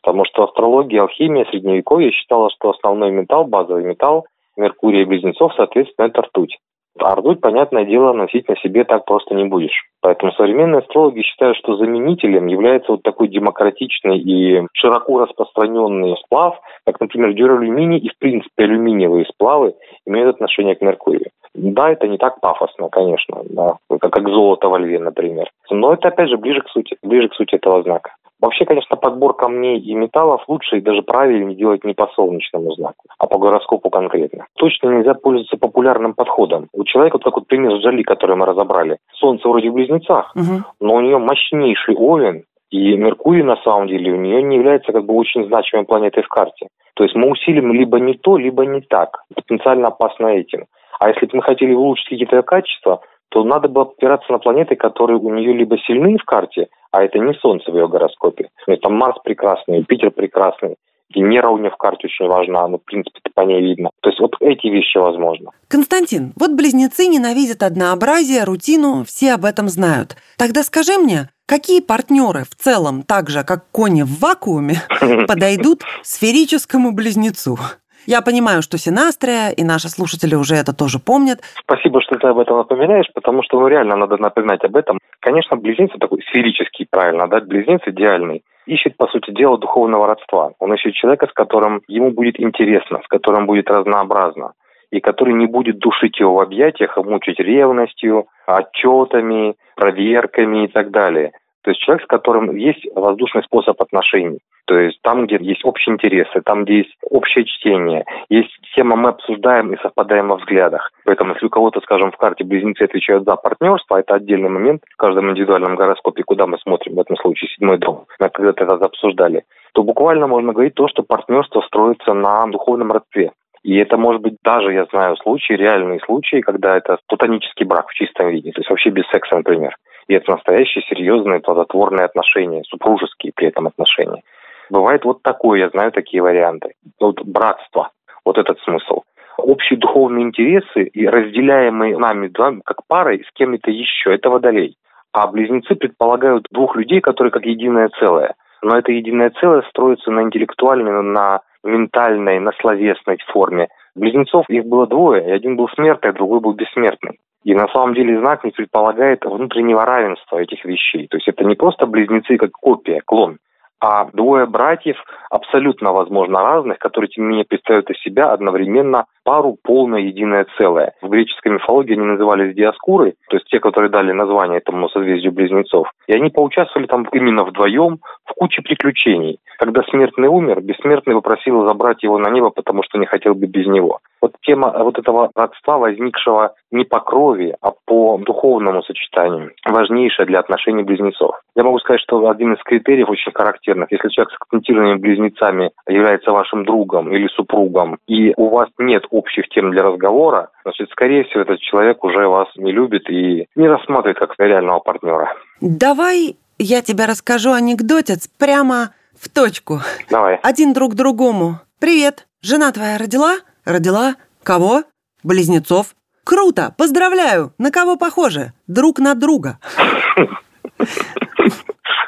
Потому 0.00 0.24
что 0.24 0.44
астрология, 0.44 1.00
алхимия 1.00 1.44
средневековья 1.46 2.10
считала, 2.10 2.50
что 2.50 2.70
основной 2.70 3.10
металл, 3.10 3.46
базовый 3.46 3.84
металл 3.84 4.26
Меркурия 4.56 5.02
и 5.02 5.04
близнецов, 5.04 5.52
соответственно, 5.56 6.06
это 6.06 6.22
ртуть. 6.22 6.58
А 7.00 7.16
ртуть, 7.16 7.40
понятное 7.40 7.84
дело, 7.84 8.12
носить 8.12 8.48
на 8.48 8.56
себе 8.56 8.84
так 8.84 9.04
просто 9.04 9.34
не 9.34 9.44
будешь. 9.44 9.84
Поэтому 10.00 10.32
современные 10.32 10.78
астрологи 10.78 11.22
считают, 11.22 11.56
что 11.56 11.76
заменителем 11.76 12.46
является 12.46 12.92
вот 12.92 13.02
такой 13.02 13.28
демократичный 13.28 14.18
и 14.18 14.66
широко 14.74 15.18
распространенный 15.18 16.16
сплав, 16.24 16.58
как, 16.86 17.00
например, 17.00 17.32
дюралюминий 17.32 17.98
и, 17.98 18.08
в 18.10 18.18
принципе, 18.18 18.64
алюминиевые 18.64 19.26
сплавы 19.26 19.74
имеют 20.06 20.36
отношение 20.36 20.76
к 20.76 20.82
Меркурию. 20.82 21.30
Да, 21.54 21.90
это 21.90 22.06
не 22.06 22.18
так 22.18 22.40
пафосно, 22.40 22.88
конечно, 22.88 23.42
да, 23.48 23.76
как, 23.88 24.12
как 24.12 24.28
золото 24.28 24.68
во 24.68 24.78
льве, 24.78 24.98
например. 24.98 25.50
Но 25.70 25.94
это, 25.94 26.08
опять 26.08 26.28
же, 26.28 26.36
ближе 26.36 26.60
к 26.60 26.68
сути, 26.68 26.96
ближе 27.02 27.28
к 27.28 27.34
сути 27.34 27.56
этого 27.56 27.82
знака. 27.82 28.12
Вообще, 28.44 28.66
конечно, 28.66 28.96
подбор 28.96 29.34
камней 29.34 29.78
и 29.78 29.94
металлов 29.94 30.44
лучше 30.48 30.76
и 30.76 30.82
даже 30.82 31.00
правильнее 31.00 31.56
делать 31.56 31.82
не 31.82 31.94
по 31.94 32.08
солнечному 32.08 32.72
знаку, 32.72 33.06
а 33.18 33.26
по 33.26 33.38
гороскопу 33.38 33.88
конкретно. 33.88 34.44
Точно 34.58 34.90
нельзя 34.90 35.14
пользоваться 35.14 35.56
популярным 35.56 36.12
подходом. 36.12 36.68
У 36.74 36.84
человека, 36.84 37.14
вот 37.14 37.24
как 37.24 37.36
вот 37.36 37.46
пример 37.46 37.72
с 37.72 37.82
Джоли, 37.82 38.02
который 38.02 38.36
мы 38.36 38.44
разобрали, 38.44 38.98
Солнце 39.14 39.48
вроде 39.48 39.70
в 39.70 39.72
близнецах, 39.72 40.30
угу. 40.36 40.62
но 40.78 40.94
у 40.96 41.00
нее 41.00 41.16
мощнейший 41.16 41.96
Овен, 41.96 42.44
и 42.70 42.94
Меркурий, 42.98 43.42
на 43.42 43.56
самом 43.64 43.88
деле, 43.88 44.12
у 44.12 44.16
нее 44.16 44.42
не 44.42 44.56
является 44.56 44.92
как 44.92 45.06
бы 45.06 45.14
очень 45.14 45.46
значимой 45.46 45.86
планетой 45.86 46.22
в 46.22 46.28
карте. 46.28 46.68
То 46.96 47.04
есть 47.04 47.16
мы 47.16 47.30
усилим 47.30 47.72
либо 47.72 47.98
не 47.98 48.12
то, 48.12 48.36
либо 48.36 48.66
не 48.66 48.82
так. 48.82 49.22
Потенциально 49.34 49.88
опасно 49.88 50.26
этим. 50.26 50.66
А 51.00 51.08
если 51.08 51.24
бы 51.24 51.36
мы 51.36 51.42
хотели 51.42 51.72
улучшить 51.72 52.10
какие-то 52.10 52.42
качества, 52.42 53.00
то 53.34 53.42
надо 53.42 53.66
бы 53.66 53.80
опираться 53.80 54.30
на 54.30 54.38
планеты, 54.38 54.76
которые 54.76 55.18
у 55.18 55.34
нее 55.34 55.52
либо 55.52 55.76
сильны 55.78 56.16
в 56.18 56.24
карте, 56.24 56.68
а 56.92 57.02
это 57.02 57.18
не 57.18 57.34
Солнце 57.34 57.68
в 57.72 57.74
ее 57.74 57.88
гороскопе. 57.88 58.48
Ну, 58.68 58.76
там 58.76 58.94
Марс 58.94 59.18
прекрасный, 59.24 59.78
Юпитер 59.78 60.12
прекрасный, 60.12 60.76
Венера 61.12 61.48
у 61.48 61.58
нее 61.58 61.70
в 61.70 61.76
карте 61.76 62.06
очень 62.06 62.28
важна, 62.28 62.68
ну, 62.68 62.78
в 62.78 62.84
принципе, 62.84 63.18
по 63.34 63.40
ней 63.40 63.60
видно. 63.60 63.90
То 64.02 64.10
есть 64.10 64.20
вот 64.20 64.36
эти 64.38 64.68
вещи 64.68 64.98
возможно. 64.98 65.50
Константин, 65.66 66.32
вот 66.36 66.52
близнецы 66.52 67.08
ненавидят 67.08 67.64
однообразие, 67.64 68.44
рутину, 68.44 69.02
все 69.04 69.34
об 69.34 69.44
этом 69.44 69.68
знают. 69.68 70.16
Тогда 70.38 70.62
скажи 70.62 70.96
мне, 70.96 71.28
какие 71.46 71.80
партнеры 71.80 72.44
в 72.44 72.54
целом, 72.54 73.02
так 73.02 73.30
же, 73.30 73.42
как 73.42 73.68
кони 73.72 74.02
в 74.02 74.20
вакууме, 74.20 74.76
подойдут 75.26 75.82
сферическому 76.02 76.92
близнецу? 76.92 77.58
Я 78.06 78.22
понимаю, 78.22 78.62
что 78.62 78.78
Синастрия, 78.78 79.50
и 79.50 79.64
наши 79.64 79.88
слушатели 79.88 80.34
уже 80.34 80.54
это 80.56 80.76
тоже 80.76 80.98
помнят. 80.98 81.40
Спасибо, 81.60 82.00
что 82.02 82.16
ты 82.16 82.26
об 82.26 82.38
этом 82.38 82.58
напоминаешь, 82.58 83.10
потому 83.14 83.42
что 83.42 83.60
ну, 83.60 83.68
реально 83.68 83.96
надо 83.96 84.16
напоминать 84.18 84.64
об 84.64 84.76
этом. 84.76 84.98
Конечно, 85.20 85.56
близнец 85.56 85.90
такой 85.98 86.22
сферический, 86.28 86.86
правильно, 86.90 87.28
да, 87.28 87.40
близнец 87.40 87.80
идеальный 87.86 88.42
ищет, 88.66 88.96
по 88.96 89.06
сути 89.08 89.30
дела, 89.30 89.58
духовного 89.58 90.06
родства. 90.06 90.52
Он 90.58 90.74
ищет 90.74 90.94
человека, 90.94 91.26
с 91.26 91.32
которым 91.32 91.82
ему 91.88 92.10
будет 92.10 92.40
интересно, 92.40 93.00
с 93.04 93.08
которым 93.08 93.46
будет 93.46 93.70
разнообразно, 93.70 94.52
и 94.90 95.00
который 95.00 95.34
не 95.34 95.46
будет 95.46 95.78
душить 95.78 96.18
его 96.18 96.34
в 96.34 96.40
объятиях, 96.40 96.96
а 96.96 97.02
мучить 97.02 97.38
ревностью, 97.38 98.26
отчетами, 98.46 99.56
проверками 99.76 100.64
и 100.64 100.68
так 100.68 100.90
далее. 100.90 101.32
То 101.64 101.70
есть 101.70 101.80
человек, 101.80 102.04
с 102.04 102.08
которым 102.08 102.54
есть 102.56 102.86
воздушный 102.94 103.42
способ 103.42 103.80
отношений. 103.80 104.38
То 104.66 104.78
есть 104.78 105.00
там, 105.02 105.26
где 105.26 105.38
есть 105.40 105.64
общие 105.64 105.94
интересы, 105.94 106.40
там, 106.44 106.64
где 106.64 106.78
есть 106.78 106.94
общее 107.10 107.44
чтение, 107.44 108.04
есть 108.28 108.50
тема, 108.74 108.96
мы 108.96 109.10
обсуждаем 109.10 109.72
и 109.72 109.80
совпадаем 109.80 110.28
во 110.28 110.36
взглядах. 110.36 110.90
Поэтому 111.04 111.32
если 111.32 111.46
у 111.46 111.50
кого-то, 111.50 111.80
скажем, 111.80 112.12
в 112.12 112.16
карте 112.16 112.44
близнецы 112.44 112.82
отвечают 112.82 113.24
за 113.24 113.36
партнерство, 113.36 113.96
это 113.96 114.14
отдельный 114.14 114.50
момент 114.50 114.82
в 114.90 114.96
каждом 114.96 115.30
индивидуальном 115.30 115.76
гороскопе, 115.76 116.22
куда 116.22 116.46
мы 116.46 116.58
смотрим, 116.58 116.94
в 116.94 117.00
этом 117.00 117.16
случае 117.16 117.50
седьмой 117.50 117.78
дом, 117.78 118.06
мы 118.20 118.28
когда-то 118.28 118.64
это 118.64 118.74
обсуждали, 118.84 119.44
то 119.72 119.82
буквально 119.82 120.26
можно 120.26 120.52
говорить 120.52 120.74
то, 120.74 120.86
что 120.88 121.02
партнерство 121.02 121.62
строится 121.62 122.12
на 122.12 122.46
духовном 122.46 122.92
родстве. 122.92 123.32
И 123.62 123.76
это 123.76 123.96
может 123.96 124.20
быть 124.20 124.36
даже, 124.44 124.72
я 124.72 124.84
знаю, 124.90 125.16
случаи, 125.16 125.54
реальные 125.54 126.00
случаи, 126.00 126.42
когда 126.42 126.76
это 126.76 126.98
платонический 127.08 127.64
брак 127.64 127.88
в 127.88 127.94
чистом 127.94 128.28
виде, 128.28 128.52
то 128.52 128.60
есть 128.60 128.68
вообще 128.68 128.90
без 128.90 129.06
секса, 129.08 129.36
например. 129.36 129.74
И 130.08 130.14
это 130.14 130.32
настоящие 130.32 130.84
серьезные 130.88 131.40
плодотворные 131.40 132.04
отношения, 132.04 132.62
супружеские 132.64 133.32
при 133.34 133.48
этом 133.48 133.66
отношения. 133.66 134.22
Бывает 134.70 135.04
вот 135.04 135.22
такое, 135.22 135.60
я 135.60 135.68
знаю 135.70 135.92
такие 135.92 136.22
варианты. 136.22 136.74
Вот 137.00 137.22
братство, 137.22 137.90
вот 138.24 138.38
этот 138.38 138.58
смысл. 138.60 139.02
Общие 139.36 139.78
духовные 139.78 140.24
интересы 140.24 140.84
и 140.84 141.06
разделяемые 141.06 141.98
нами 141.98 142.28
да, 142.28 142.54
как 142.64 142.86
парой 142.86 143.24
с 143.28 143.32
кем-то 143.34 143.70
еще, 143.70 144.14
это 144.14 144.30
водолей. 144.30 144.76
А 145.12 145.26
близнецы 145.26 145.74
предполагают 145.74 146.46
двух 146.50 146.76
людей, 146.76 147.00
которые 147.00 147.30
как 147.30 147.44
единое 147.44 147.90
целое. 148.00 148.34
Но 148.62 148.76
это 148.78 148.92
единое 148.92 149.30
целое 149.40 149.62
строится 149.68 150.10
на 150.10 150.22
интеллектуальной, 150.22 151.02
на 151.02 151.40
ментальной, 151.62 152.38
на 152.40 152.52
словесной 152.60 153.18
форме. 153.32 153.68
Близнецов 153.94 154.48
их 154.48 154.64
было 154.64 154.86
двое, 154.86 155.26
и 155.26 155.30
один 155.30 155.56
был 155.56 155.68
смертный, 155.68 156.10
а 156.10 156.14
другой 156.14 156.40
был 156.40 156.52
бессмертный. 156.52 157.18
И 157.44 157.54
на 157.54 157.68
самом 157.68 157.94
деле 157.94 158.18
знак 158.18 158.42
не 158.42 158.50
предполагает 158.50 159.24
внутреннего 159.24 159.84
равенства 159.84 160.38
этих 160.38 160.64
вещей. 160.64 161.06
То 161.08 161.18
есть 161.18 161.28
это 161.28 161.44
не 161.44 161.54
просто 161.54 161.86
близнецы 161.86 162.38
как 162.38 162.52
копия, 162.52 163.02
клон, 163.04 163.38
а 163.80 164.06
двое 164.12 164.46
братьев 164.46 164.96
абсолютно, 165.30 165.92
возможно, 165.92 166.40
разных, 166.40 166.78
которые, 166.78 167.10
тем 167.10 167.24
не 167.24 167.30
менее, 167.30 167.44
представляют 167.44 167.90
из 167.90 168.00
себя 168.00 168.32
одновременно 168.32 169.04
пару 169.24 169.56
полное 169.62 170.00
единое 170.00 170.46
целое. 170.56 170.92
В 171.02 171.08
греческой 171.08 171.52
мифологии 171.52 171.94
они 171.94 172.04
назывались 172.04 172.54
диаскурой, 172.54 173.14
то 173.28 173.36
есть 173.36 173.46
те, 173.48 173.58
которые 173.58 173.90
дали 173.90 174.12
название 174.12 174.58
этому 174.58 174.88
созвездию 174.88 175.32
близнецов. 175.32 175.88
И 176.06 176.12
они 176.12 176.30
поучаствовали 176.30 176.86
там 176.86 177.06
именно 177.12 177.44
вдвоем 177.44 177.98
в 178.24 178.34
куче 178.34 178.62
приключений. 178.62 179.40
Когда 179.58 179.82
смертный 179.84 180.28
умер, 180.28 180.60
бессмертный 180.60 181.14
попросил 181.14 181.66
забрать 181.66 182.02
его 182.02 182.18
на 182.18 182.30
небо, 182.30 182.50
потому 182.50 182.82
что 182.82 182.98
не 182.98 183.06
хотел 183.06 183.34
бы 183.34 183.46
без 183.46 183.66
него. 183.66 184.00
Вот 184.20 184.36
тема 184.42 184.72
вот 184.78 184.98
этого 184.98 185.30
родства, 185.34 185.78
возникшего 185.78 186.54
не 186.70 186.84
по 186.84 187.00
крови, 187.00 187.54
а 187.60 187.72
по 187.84 188.18
духовному 188.18 188.82
сочетанию, 188.82 189.52
важнейшая 189.66 190.26
для 190.26 190.40
отношений 190.40 190.82
близнецов. 190.82 191.40
Я 191.54 191.62
могу 191.62 191.78
сказать, 191.78 192.00
что 192.00 192.26
один 192.28 192.54
из 192.54 192.62
критериев 192.62 193.10
очень 193.10 193.32
характерных, 193.32 193.92
если 193.92 194.08
человек 194.08 194.32
с 194.32 194.42
акцентированными 194.42 194.98
близнецами 194.98 195.70
является 195.86 196.32
вашим 196.32 196.64
другом 196.64 197.12
или 197.12 197.28
супругом, 197.28 197.98
и 198.08 198.32
у 198.36 198.48
вас 198.48 198.68
нет 198.78 199.04
общих 199.14 199.48
тем 199.48 199.70
для 199.70 199.82
разговора, 199.82 200.50
значит, 200.64 200.90
скорее 200.90 201.24
всего, 201.24 201.42
этот 201.42 201.60
человек 201.60 202.02
уже 202.02 202.26
вас 202.26 202.48
не 202.56 202.72
любит 202.72 203.08
и 203.08 203.46
не 203.54 203.68
рассматривает 203.68 204.18
как 204.18 204.34
реального 204.38 204.80
партнера. 204.80 205.32
Давай 205.60 206.36
я 206.58 206.82
тебе 206.82 207.06
расскажу 207.06 207.52
анекдотец 207.52 208.28
прямо 208.38 208.90
в 209.18 209.28
точку. 209.28 209.80
Давай. 210.10 210.38
Один 210.42 210.72
друг 210.72 210.94
другому. 210.94 211.60
Привет, 211.80 212.26
жена 212.42 212.72
твоя 212.72 212.98
родила? 212.98 213.36
Родила. 213.64 214.16
Кого? 214.42 214.82
Близнецов. 215.22 215.94
Круто, 216.24 216.74
поздравляю. 216.76 217.52
На 217.58 217.70
кого 217.70 217.96
похоже? 217.96 218.52
Друг 218.66 218.98
на 218.98 219.14
друга. 219.14 219.58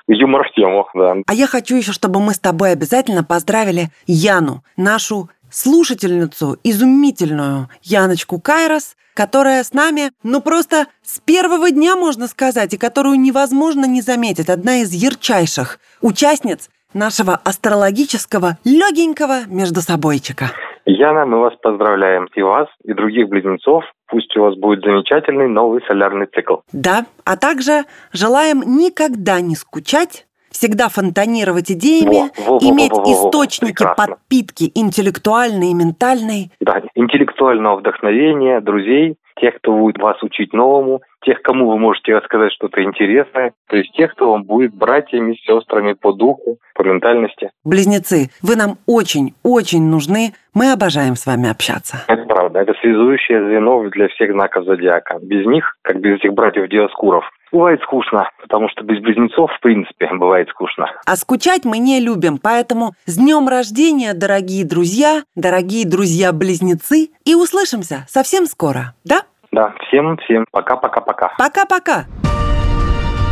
Юмор 0.08 0.48
в 0.48 0.52
тему, 0.54 0.86
да. 0.94 1.16
А 1.26 1.34
я 1.34 1.46
хочу 1.46 1.76
еще, 1.76 1.92
чтобы 1.92 2.20
мы 2.20 2.32
с 2.32 2.38
тобой 2.38 2.72
обязательно 2.72 3.24
поздравили 3.24 3.90
Яну, 4.06 4.62
нашу 4.76 5.28
слушательницу, 5.56 6.58
изумительную 6.62 7.68
Яночку 7.82 8.38
Кайрос, 8.38 8.94
которая 9.14 9.64
с 9.64 9.72
нами, 9.72 10.12
ну 10.22 10.42
просто 10.42 10.86
с 11.02 11.18
первого 11.20 11.70
дня, 11.70 11.96
можно 11.96 12.28
сказать, 12.28 12.74
и 12.74 12.78
которую 12.78 13.18
невозможно 13.18 13.86
не 13.86 14.02
заметить. 14.02 14.50
Одна 14.50 14.82
из 14.82 14.92
ярчайших 14.92 15.78
участниц 16.02 16.68
нашего 16.92 17.40
астрологического 17.42 18.58
легенького 18.64 19.46
междусобойчика. 19.46 20.50
Яна, 20.84 21.24
мы 21.24 21.40
вас 21.40 21.54
поздравляем. 21.62 22.28
И 22.34 22.42
вас, 22.42 22.68
и 22.84 22.92
других 22.92 23.28
близнецов. 23.28 23.82
Пусть 24.08 24.36
у 24.36 24.42
вас 24.42 24.54
будет 24.56 24.84
замечательный 24.84 25.48
новый 25.48 25.82
солярный 25.88 26.26
цикл. 26.26 26.56
Да, 26.72 27.06
а 27.24 27.36
также 27.36 27.84
желаем 28.12 28.62
никогда 28.78 29.40
не 29.40 29.56
скучать, 29.56 30.26
всегда 30.56 30.88
фонтанировать 30.88 31.70
идеями, 31.70 32.30
Во, 32.38 32.52
во, 32.52 32.58
во, 32.58 32.70
иметь 32.70 32.92
во, 32.92 32.98
во, 32.98 33.04
во, 33.04 33.12
источники 33.12 33.74
прекрасно. 33.74 34.06
подпитки 34.06 34.72
интеллектуальной 34.74 35.70
и 35.70 35.74
ментальной. 35.74 36.50
Да, 36.60 36.80
интеллектуального 36.94 37.76
вдохновения, 37.76 38.60
друзей, 38.60 39.16
тех, 39.38 39.56
кто 39.56 39.72
будет 39.76 39.98
вас 39.98 40.22
учить 40.22 40.54
новому, 40.54 41.02
тех, 41.26 41.42
кому 41.42 41.68
вы 41.68 41.78
можете 41.78 42.16
рассказать 42.16 42.52
что-то 42.52 42.82
интересное, 42.82 43.52
то 43.68 43.76
есть 43.76 43.92
тех, 43.92 44.12
кто 44.12 44.30
вам 44.30 44.44
будет 44.44 44.72
братьями, 44.74 45.38
сестрами 45.44 45.92
по 45.92 46.12
духу, 46.12 46.58
по 46.74 46.82
ментальности. 46.82 47.50
Близнецы, 47.64 48.30
вы 48.42 48.56
нам 48.56 48.78
очень-очень 48.86 49.82
нужны. 49.82 50.32
Мы 50.54 50.72
обожаем 50.72 51.16
с 51.16 51.26
вами 51.26 51.50
общаться. 51.50 51.98
Это 52.06 52.24
правда. 52.24 52.60
Это 52.60 52.72
связующее 52.80 53.44
звено 53.44 53.82
для 53.90 54.08
всех 54.08 54.32
знаков 54.32 54.64
зодиака. 54.64 55.18
Без 55.20 55.44
них, 55.46 55.76
как 55.82 56.00
без 56.00 56.16
этих 56.16 56.32
братьев 56.32 56.68
Диаскуров, 56.70 57.24
бывает 57.52 57.80
скучно, 57.82 58.30
потому 58.40 58.68
что 58.68 58.84
без 58.84 59.00
близнецов, 59.00 59.50
в 59.50 59.60
принципе, 59.60 60.08
бывает 60.12 60.48
скучно. 60.50 60.86
А 61.04 61.16
скучать 61.16 61.64
мы 61.64 61.78
не 61.78 62.00
любим, 62.00 62.38
поэтому 62.38 62.92
с 63.06 63.16
днем 63.16 63.48
рождения, 63.48 64.14
дорогие 64.14 64.64
друзья, 64.64 65.22
дорогие 65.34 65.86
друзья-близнецы, 65.86 67.08
и 67.24 67.34
услышимся 67.34 68.04
совсем 68.08 68.46
скоро, 68.46 68.94
да? 69.04 69.22
Да, 69.56 69.72
всем, 69.88 70.18
всем 70.18 70.44
пока-пока-пока. 70.50 71.32
Пока-пока! 71.38 72.04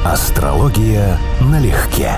Астрология 0.07 1.19
налегке. 1.53 2.13